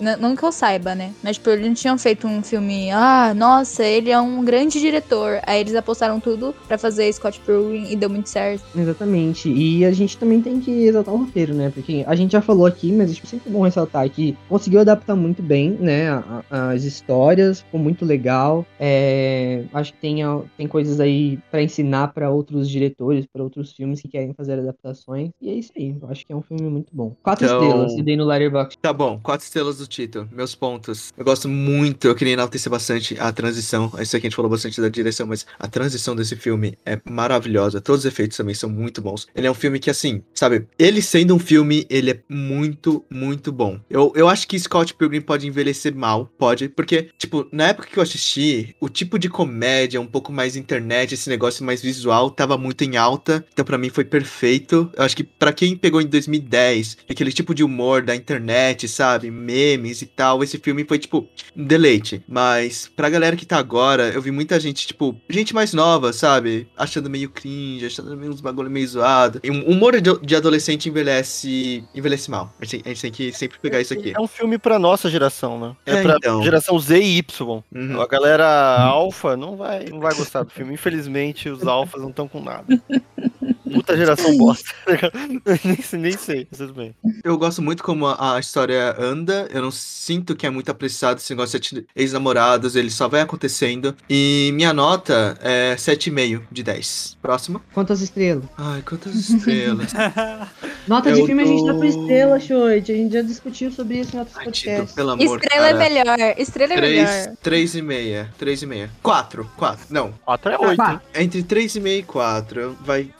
[0.00, 1.12] N- Não que eu saiba, né?
[1.22, 5.40] Mas, tipo, eles não tinham feito um filme, ah, nossa, ele é um grande diretor.
[5.46, 8.62] Aí eles apostaram tudo pra fazer Scott Pilgrim e deu muito certo.
[8.76, 9.48] Exatamente.
[9.50, 11.70] E a gente também tem que exaltar o roteiro, né?
[11.74, 15.42] Porque a gente já falou aqui, mas acho sempre bom ressaltar que conseguiu adaptar muito
[15.42, 16.10] bem, né?
[16.10, 18.64] a- a- as histórias, ficou muito legal.
[18.78, 20.16] É, acho que tem,
[20.56, 25.30] tem coisas aí pra ensinar pra outros diretores, pra outros filmes que querem fazer adaptações.
[25.40, 25.94] E é isso aí.
[26.00, 27.14] Eu acho que é um filme muito bom.
[27.22, 28.78] Quatro Então- estrelas, e dei no Letterboxd.
[28.80, 30.28] Tá bom, quatro estrelas do Tito.
[30.32, 31.12] Meus pontos.
[31.16, 33.90] Eu gosto muito, eu queria enaltecer bastante a transição.
[34.00, 37.80] Isso aqui a gente falou bastante da direção, mas a transição desse filme é maravilhosa.
[37.80, 39.26] Todos os efeitos também são muito bons.
[39.34, 43.50] Ele é um filme que, assim, sabe, ele sendo um filme, ele é muito, muito
[43.52, 43.78] bom.
[43.88, 47.98] Eu, eu acho que Scott Pilgrim pode envelhecer mal, pode, porque, tipo, na época que
[47.98, 52.56] eu assisti, o tipo de comédia, um pouco mais internet, esse negócio mais visual, tava
[52.58, 53.44] muito em alta.
[53.52, 54.90] Então, pra mim, foi perfeito.
[54.96, 59.30] Eu acho que pra quem pegou em 2010, aquele tipo de humor da internet, sabe?
[59.30, 62.22] Memes e tal, esse filme foi, tipo, um deleite.
[62.28, 66.68] Mas pra galera que tá agora, eu vi muita gente, tipo, gente mais nova, sabe?
[66.76, 69.40] Achando meio cringe, achando meio uns bagulho meio zoado.
[69.42, 72.52] E um humor de, de adolescente envelhece, envelhece mal.
[72.60, 74.12] A gente, a gente tem que sempre pegar isso aqui.
[74.16, 75.76] É um filme pra nossa geração, né?
[75.86, 76.42] É, É, pra então.
[76.42, 77.62] geração Z e Y.
[77.74, 78.00] Uhum.
[78.00, 80.74] A galera alfa não vai, não vai gostar do filme.
[80.74, 82.66] Infelizmente, os alfas não estão com nada.
[83.74, 84.70] Puta geração bosta.
[85.64, 86.94] nem, sei- nem sei, tudo bem.
[87.24, 89.48] Eu gosto muito como a, a história anda.
[89.52, 92.76] Eu não sinto que é muito apressado esse negócio de ex-namorados.
[92.76, 93.94] Ele só vai acontecendo.
[94.08, 97.18] E minha nota é 7,5 de 10.
[97.22, 97.60] Próximo.
[97.72, 98.44] Quantas estrelas?
[98.56, 99.92] Ai, quantas estrelas.
[100.88, 102.90] Nota Eu de filme a gente dá dou- por estrela, Choit.
[102.90, 104.92] A gente já discutiu sobre isso em outros Ai, podcasts.
[104.94, 105.88] pelo amor, Estrela é cara.
[105.88, 106.34] melhor.
[106.38, 107.06] Estrela é melhor.
[107.42, 108.26] 3, 3,5.
[108.40, 108.88] 3,5.
[109.02, 109.50] 4.
[109.56, 109.86] 4.
[109.90, 110.12] Não.
[110.24, 110.76] 4 é 8, hein?
[110.76, 112.76] Pá, Entre 3,5 e 4.
[112.84, 113.10] Vai.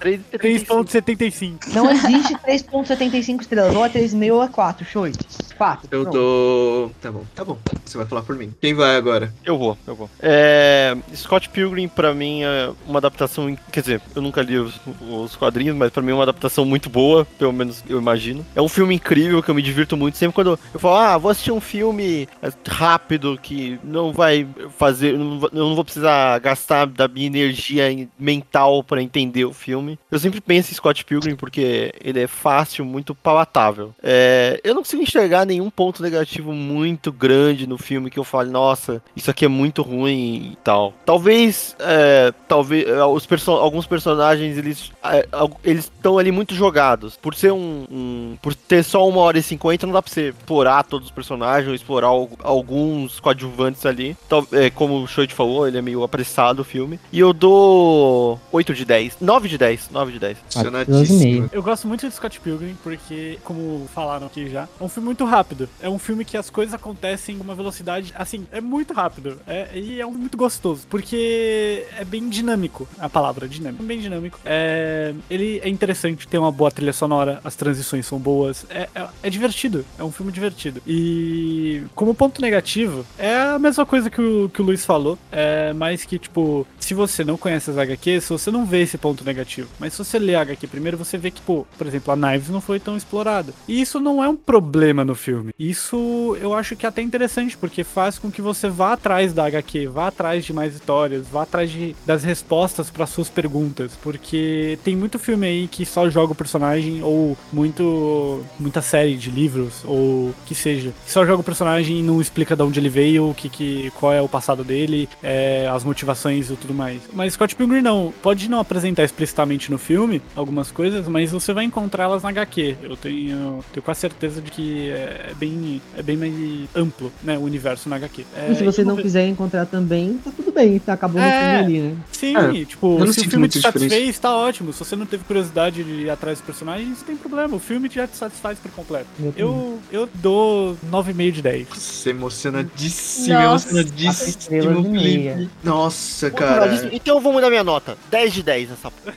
[0.42, 1.72] 3.75.
[1.72, 3.74] não existe 3.75 estrelas.
[3.74, 5.18] Ou é 3,5 ou é 4, Choit.
[5.56, 5.88] 4.
[5.90, 6.90] Eu dou.
[7.00, 7.58] Tá bom, tá bom.
[7.84, 8.52] Você vai falar por mim.
[8.60, 9.32] Quem vai agora?
[9.44, 10.10] Eu vou, eu vou.
[10.20, 13.56] É, Scott Pilgrim, pra mim, é uma adaptação.
[13.70, 16.90] Quer dizer, eu nunca li os, os quadrinhos, mas pra mim é uma adaptação muito
[16.90, 18.44] boa, pelo menos eu imagino.
[18.54, 20.16] É um filme incrível que eu me divirto muito.
[20.18, 22.28] Sempre quando eu falo, ah, vou assistir um filme
[22.68, 24.46] rápido que não vai
[24.78, 25.12] fazer.
[25.12, 25.18] Eu
[25.52, 27.84] não vou precisar gastar da minha energia
[28.18, 29.98] mental pra entender o filme.
[30.10, 33.94] Eu sempre penso em Scott Pilgrim porque ele é fácil, muito palatável.
[34.02, 38.50] É, eu não consigo enxergar nenhum ponto negativo muito grande no filme que eu fale,
[38.50, 40.94] nossa, isso aqui é muito ruim e tal.
[41.04, 45.26] Talvez, é, talvez é, os perso alguns personagens eles é,
[45.64, 47.16] eles estão ali muito jogados.
[47.16, 50.28] Por ser um, um- por ter só uma hora e cinquenta, não dá pra você
[50.30, 54.16] explorar todos os personagens, explorar al- alguns coadjuvantes ali.
[54.28, 56.98] Tal- é, como o Shoit falou, ele é meio apressado o filme.
[57.12, 60.38] E eu dou 8 de 10, 9 de 10, 9 de 10.
[60.38, 61.50] Funcionadíssimo.
[61.52, 65.24] Eu gosto muito de Scott Pilgrim porque, como falaram aqui já, é um filme muito
[65.24, 65.68] rápido.
[65.80, 69.40] É um filme que as coisas acontecem com uma velocidade, assim, é muito rápido.
[69.46, 73.82] É, e é um muito gostoso, porque é bem dinâmico a palavra, dinâmico.
[73.82, 74.38] Bem dinâmico.
[74.44, 78.66] É, ele é interessante, tem uma boa trilha sonora, as transições são boas.
[78.70, 80.82] É, é, é divertido, é um filme divertido.
[80.86, 85.72] E como ponto negativo, é a mesma coisa que o, que o Luiz falou, é
[85.72, 89.68] mais que, tipo, se você não conhece as HQs, você não vê esse ponto negativo.
[89.80, 92.50] Mas se você lê a HQ primeiro, você vê que, pô, por exemplo, a Knives
[92.50, 93.54] não foi tão explorada.
[93.66, 95.54] E isso não é um problema no filme.
[95.58, 99.46] Isso eu acho que é até interessante, porque faz com que você vá atrás da
[99.46, 103.92] HQ, vá atrás de mais histórias, vá atrás de, das respostas para suas perguntas.
[104.02, 109.30] Porque tem muito filme aí que só joga o personagem, ou muito muita série de
[109.30, 112.90] livros, ou que seja, que só joga o personagem e não explica de onde ele
[112.90, 116.81] veio, que, que qual é o passado dele, é, as motivações e tudo mais.
[116.82, 117.00] Mais.
[117.12, 118.12] Mas Scott Pilgrim não.
[118.22, 122.76] Pode não apresentar explicitamente no filme algumas coisas, mas você vai encontrá-las na HQ.
[122.82, 126.32] Eu tenho, tenho quase certeza de que é bem, é bem mais
[126.74, 127.38] amplo, né?
[127.38, 128.24] O universo na HQ.
[128.36, 131.20] É, E se você e não uma- quiser encontrar também, tá tudo bem, tá acabou
[131.20, 131.40] no É.
[131.58, 131.96] filme ali, né?
[132.10, 134.72] Sim, É, tipo, se o filme te satisfez, tá ótimo.
[134.72, 137.54] Se você não teve curiosidade de ir atrás dos personagens, não tem problema.
[137.56, 139.06] O filme já te satisfaz por completo.
[139.36, 141.68] Eu Eu, eu dou 9,5 de 10.
[141.68, 143.66] Nossa, emocionadíssimo, Nossa.
[143.66, 145.34] Quatro emocionadíssimo, estrelas e meia.
[145.34, 145.50] Felipe.
[145.64, 146.61] Nossa, cara.
[146.92, 147.96] Então eu vou mudar minha nota.
[148.10, 149.14] 10 de 10 nessa porra.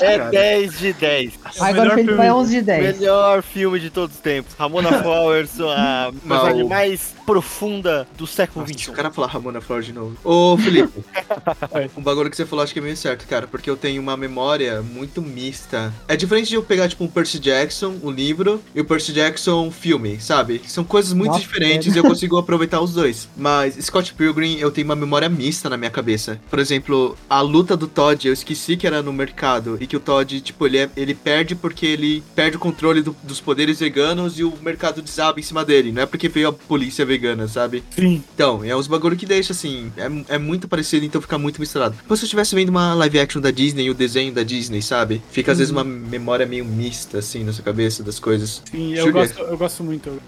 [0.00, 0.30] É Cara.
[0.30, 1.32] 10 de 10.
[1.60, 2.98] Aí agora o Felipe vai 11 de 10.
[2.98, 4.54] Melhor filme de todos os tempos.
[4.54, 6.12] Ramona Flowers, a
[6.68, 8.90] mais profunda do século XXI.
[8.90, 10.16] o cara falar Ramona Flor de novo.
[10.24, 11.04] Ô, Felipe.
[11.96, 13.46] Um bagulho que você falou acho que é meio certo, cara.
[13.46, 15.92] Porque eu tenho uma memória muito mista.
[16.06, 19.70] É diferente de eu pegar, tipo, um Percy Jackson, o livro, e o Percy Jackson,
[19.70, 20.60] filme, sabe?
[20.66, 23.28] São coisas muito Nossa, diferentes e eu consigo aproveitar os dois.
[23.36, 26.23] Mas Scott Pilgrim, eu tenho uma memória mista na minha cabeça.
[26.50, 29.76] Por exemplo, a luta do Todd, eu esqueci que era no mercado.
[29.80, 33.16] E que o Todd, tipo, ele, é- ele perde porque ele perde o controle do-
[33.22, 35.92] dos poderes veganos e o mercado desaba em cima dele.
[35.92, 37.82] Não é porque veio a polícia vegana, sabe?
[37.94, 38.22] Sim.
[38.34, 41.94] Então, é uns bagulho que deixa assim, é, é muito parecido, então fica muito misturado.
[42.06, 45.22] Como se eu estivesse vendo uma live action da Disney, o desenho da Disney, sabe?
[45.30, 48.62] Fica às vezes uma memória meio mista, assim, na sua cabeça das coisas.
[48.70, 50.20] Sim, eu gosto, eu gosto muito.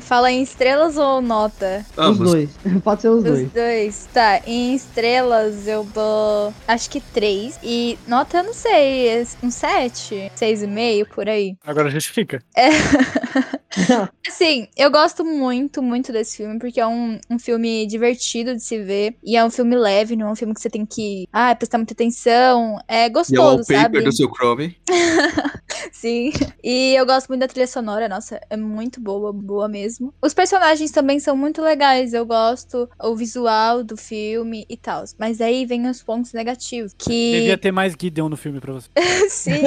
[0.00, 1.84] Fala em estrelas ou nota?
[1.96, 2.30] Os Ambos.
[2.30, 2.50] dois.
[2.84, 3.48] Pode ser os Os dois.
[3.52, 4.08] dois.
[4.12, 5.27] Tá, em estrelas
[5.66, 6.52] eu dou.
[6.66, 7.58] Acho que três.
[7.62, 9.26] E nota não sei.
[9.42, 10.30] Um sete?
[10.34, 11.56] Seis e meio, por aí.
[11.64, 12.42] Agora justifica.
[14.26, 18.82] Assim, eu gosto muito, muito desse filme, porque é um, um filme divertido de se
[18.82, 19.16] ver.
[19.22, 21.78] E é um filme leve, não é um filme que você tem que ah, prestar
[21.78, 22.78] muita atenção.
[22.86, 24.00] É E é o gostoso, sabe?
[24.02, 24.76] do seu Chrome.
[25.92, 26.32] Sim.
[26.62, 30.12] E eu gosto muito da trilha sonora, nossa, é muito boa, boa mesmo.
[30.22, 35.04] Os personagens também são muito legais, eu gosto o visual do filme e tal.
[35.18, 38.88] Mas aí vem os pontos negativos, que Devia ter mais Gideon no filme pra você.
[39.28, 39.62] Sim.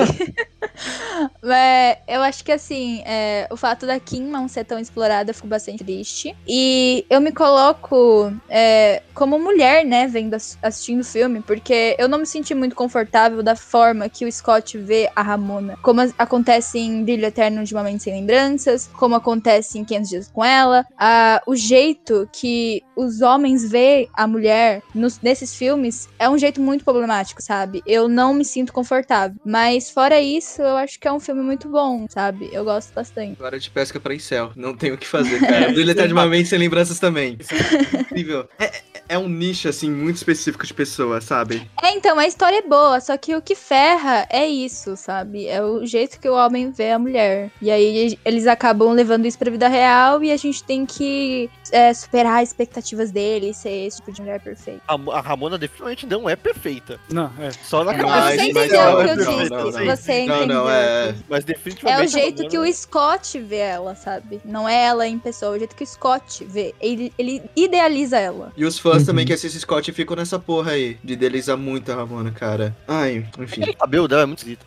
[1.42, 5.36] Mas eu acho que assim, é, o fato da Kim não ser tão explorada, eu
[5.36, 6.36] fico bastante triste.
[6.48, 12.08] E eu me coloco é, como mulher, né, vendo ass- assistindo o filme, porque eu
[12.08, 15.78] não me senti muito confortável da forma que o Scott vê a Ramona.
[15.82, 20.32] Como acontece em Brilho Eterno de Uma Mente Sem Lembranças, como acontece em 500 Dias
[20.34, 20.86] com Ela.
[20.98, 26.62] a- o jeito que os homens vê a mulher nos- nesses filmes é um jeito
[26.62, 27.82] muito problemático, sabe?
[27.86, 29.36] Eu não me sinto confortável.
[29.46, 32.50] Mas fora isso, eu acho que é um filme muito bom, sabe?
[32.52, 33.36] Eu gosto bastante.
[33.40, 34.52] Agora de pesca pra incel.
[34.56, 35.72] Não tem o que fazer, cara.
[35.74, 37.38] Brilho eternamente sem lembranças também.
[38.00, 38.48] Incrível.
[38.58, 38.81] É,
[39.12, 41.70] é- é um nicho, assim, muito específico de pessoa, sabe?
[41.84, 45.48] É, então, a história é boa, só que o que ferra é isso, sabe?
[45.48, 47.52] É o jeito que o homem vê a mulher.
[47.62, 51.94] E aí eles acabam levando isso pra vida real e a gente tem que é,
[51.94, 54.82] superar as expectativas dele e ser esse tipo de mulher perfeita.
[54.88, 57.00] A, a Ramona definitivamente não é perfeita.
[57.10, 57.52] Não, é.
[57.64, 58.22] Só na Mas cabeça.
[58.22, 59.50] você mas entendeu não, o que eu não, disse.
[59.50, 59.96] não, não.
[59.96, 60.56] Você Não, entendeu.
[60.64, 61.16] não, é.
[61.30, 62.00] Mas É definitivamente.
[62.02, 64.40] o a jeito que o Scott vê ela, sabe?
[64.46, 66.74] Não é ela em pessoa, é o jeito que o Scott vê.
[66.80, 68.52] Ele, ele idealiza ela.
[68.56, 69.06] E os fãs Uhum.
[69.08, 72.76] também que assistem Scott ficam nessa porra aí, de idealizar muito a Ramona, cara.
[72.88, 73.62] Ai, enfim.
[73.70, 74.66] O cabelo dela é muito esquisito.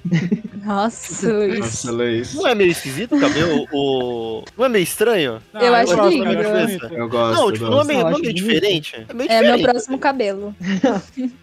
[0.65, 1.59] Nossa, Luiz.
[1.59, 2.35] Nossa, Luiz.
[2.35, 3.67] Não é meio esquisito o cabelo?
[3.73, 4.45] O...
[4.57, 5.43] Não é meio estranho?
[5.53, 6.25] Não, Eu acho gosto, lindo.
[6.25, 6.95] cara, eu acho bonito.
[6.95, 7.89] Eu gosto, não, eu tipo, não é gosto.
[7.89, 9.07] meio, não é meio diferente?
[9.09, 10.55] É meio É meu próximo cabelo.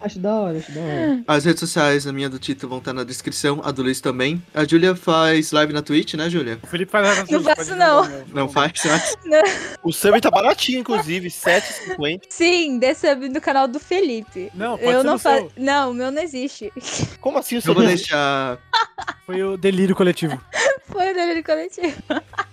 [0.02, 1.24] Acho da hora, acho da hora.
[1.28, 4.42] As redes sociais, a minha do Tito vão estar na descrição, a do Luiz também.
[4.54, 6.58] A Júlia faz live na Twitch, né, Júlia?
[6.64, 8.10] O Felipe faz essa Não faço, não.
[8.34, 9.18] Não faz, mas...
[9.84, 12.22] O sub tá baratinho, inclusive, 7,50.
[12.30, 14.52] Sim, dê sub no canal do Felipe.
[14.54, 15.38] Não, pode eu ser não faço.
[15.38, 15.52] seu.
[15.58, 16.74] Não, o meu não existe.
[17.22, 17.76] Como assim o Eu sub?
[17.76, 18.58] vou deixar...
[19.26, 20.38] Foi o delírio coletivo.
[20.88, 21.96] Foi o dele coletivo.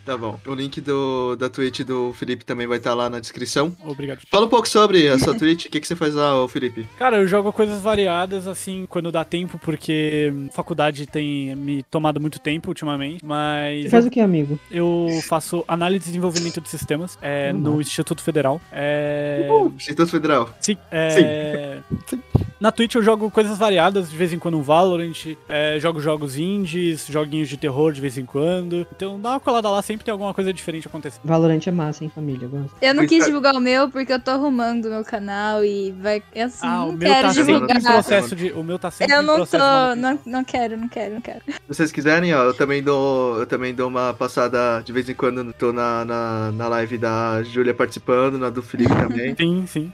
[0.05, 0.39] Tá bom.
[0.47, 3.77] O link do, da Twitch do Felipe também vai estar lá na descrição.
[3.85, 4.21] Obrigado.
[4.31, 5.67] Fala um pouco sobre a sua Twitch.
[5.67, 6.89] O que, que você faz lá, ô Felipe?
[6.97, 12.39] Cara, eu jogo coisas variadas, assim, quando dá tempo, porque faculdade tem me tomado muito
[12.39, 14.59] tempo ultimamente, Você mas faz o que, amigo?
[14.71, 17.81] eu faço análise e desenvolvimento de sistemas é, Hum, no.
[17.81, 18.61] Instituto Federal.
[18.71, 20.18] É, Instituto Federal.
[20.61, 21.79] Sim, é,
[22.61, 26.37] Na Twitch eu jogo coisas variadas, de vez em quando um Valorant, é, jogo jogos
[26.37, 28.85] indies, joguinhos de terror de vez em quando.
[28.95, 31.23] Então dá uma colada lá, sempre tem alguma coisa diferente acontecendo.
[31.25, 32.47] Valorant é massa, hein, família?
[32.47, 32.75] Eu gosto.
[32.83, 33.27] Eu não quis é.
[33.27, 36.21] divulgar o meu porque eu tô arrumando o meu canal e vai.
[36.35, 37.81] Assim, ah, não o meu quero tá divulgar.
[37.81, 38.51] processo de.
[38.51, 39.59] O meu tá sempre Eu não tô.
[39.97, 41.41] Não, não quero, não quero, não quero.
[41.47, 45.15] Se vocês quiserem, ó, eu também dou, eu também dou uma passada de vez em
[45.15, 45.53] quando.
[45.53, 49.37] Tô na, na, na live da Júlia participando, na do Felipe também.
[49.37, 49.93] Sim, sim.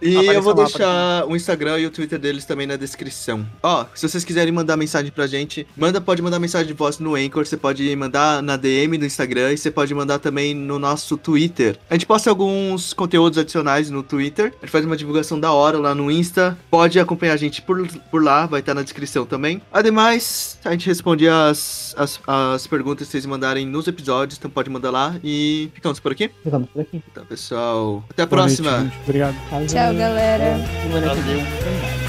[0.00, 3.46] E Apareça eu vou deixar o Instagram e o Twitter deles também na descrição.
[3.62, 7.14] Ó, se vocês quiserem mandar mensagem pra gente, manda, pode mandar mensagem de voz no
[7.14, 11.16] Anchor, você pode mandar na DM do Instagram e você pode mandar também no nosso
[11.16, 11.78] Twitter.
[11.88, 14.52] A gente posta alguns conteúdos adicionais no Twitter.
[14.60, 16.56] A gente faz uma divulgação da hora lá no Insta.
[16.70, 19.62] Pode acompanhar a gente por, por lá, vai estar na descrição também.
[19.72, 24.68] Ademais, a gente responde as, as, as perguntas que vocês mandarem nos episódios, então pode
[24.70, 25.16] mandar lá.
[25.22, 26.30] E ficamos por aqui.
[26.42, 27.02] Ficamos por aqui.
[27.10, 28.84] Então, pessoal, até a Boa noite, próxima.
[28.84, 28.98] gente.
[29.04, 29.21] Obrigado.
[29.68, 30.56] Tchau, galera.
[30.82, 31.44] Semana que vem.
[31.44, 32.02] Valeu.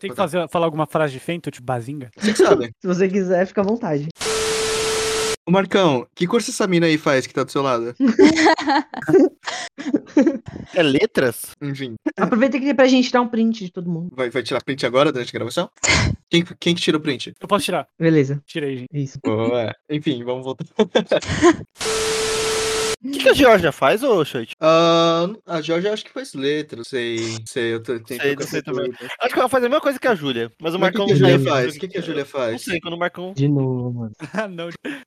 [0.00, 2.10] Tem que fazer, falar alguma frase de feito, tipo bazinga?
[2.16, 2.70] Você que sabe.
[2.80, 4.08] Se você quiser, fica à vontade.
[5.50, 7.92] Ô Marcão, que curso essa mina aí faz que tá do seu lado?
[10.74, 11.56] É letras?
[11.60, 14.10] Enfim, Aproveita que pra gente tirar um print de todo mundo.
[14.14, 15.68] vai, vai tirar print agora durante a gravação?
[16.30, 17.32] Quem, quem que tira o print?
[17.40, 17.88] Eu posso tirar.
[17.98, 18.40] Beleza.
[18.46, 18.88] Tirei, gente.
[18.92, 19.18] Isso.
[19.24, 19.74] Boa.
[19.90, 20.64] Enfim, vamos voltar.
[23.02, 24.52] O que, que a Georgia faz, ô Shoit?
[24.60, 28.92] Ah, a Jorge acho que faz letras, sei, sei, eu tô, tenho Sei, não também.
[28.92, 29.10] certeza.
[29.22, 30.52] Acho que ela faz a mesma coisa que a Júlia.
[30.60, 31.72] Mas o Mas o Marcão que, que a não Júlia sabe faz?
[31.72, 32.62] o O que, que a Júlia Não faz?
[32.62, 33.32] sei, quando o Marcão.
[33.32, 34.12] De novo, mano.
[34.34, 34.68] Ah, não.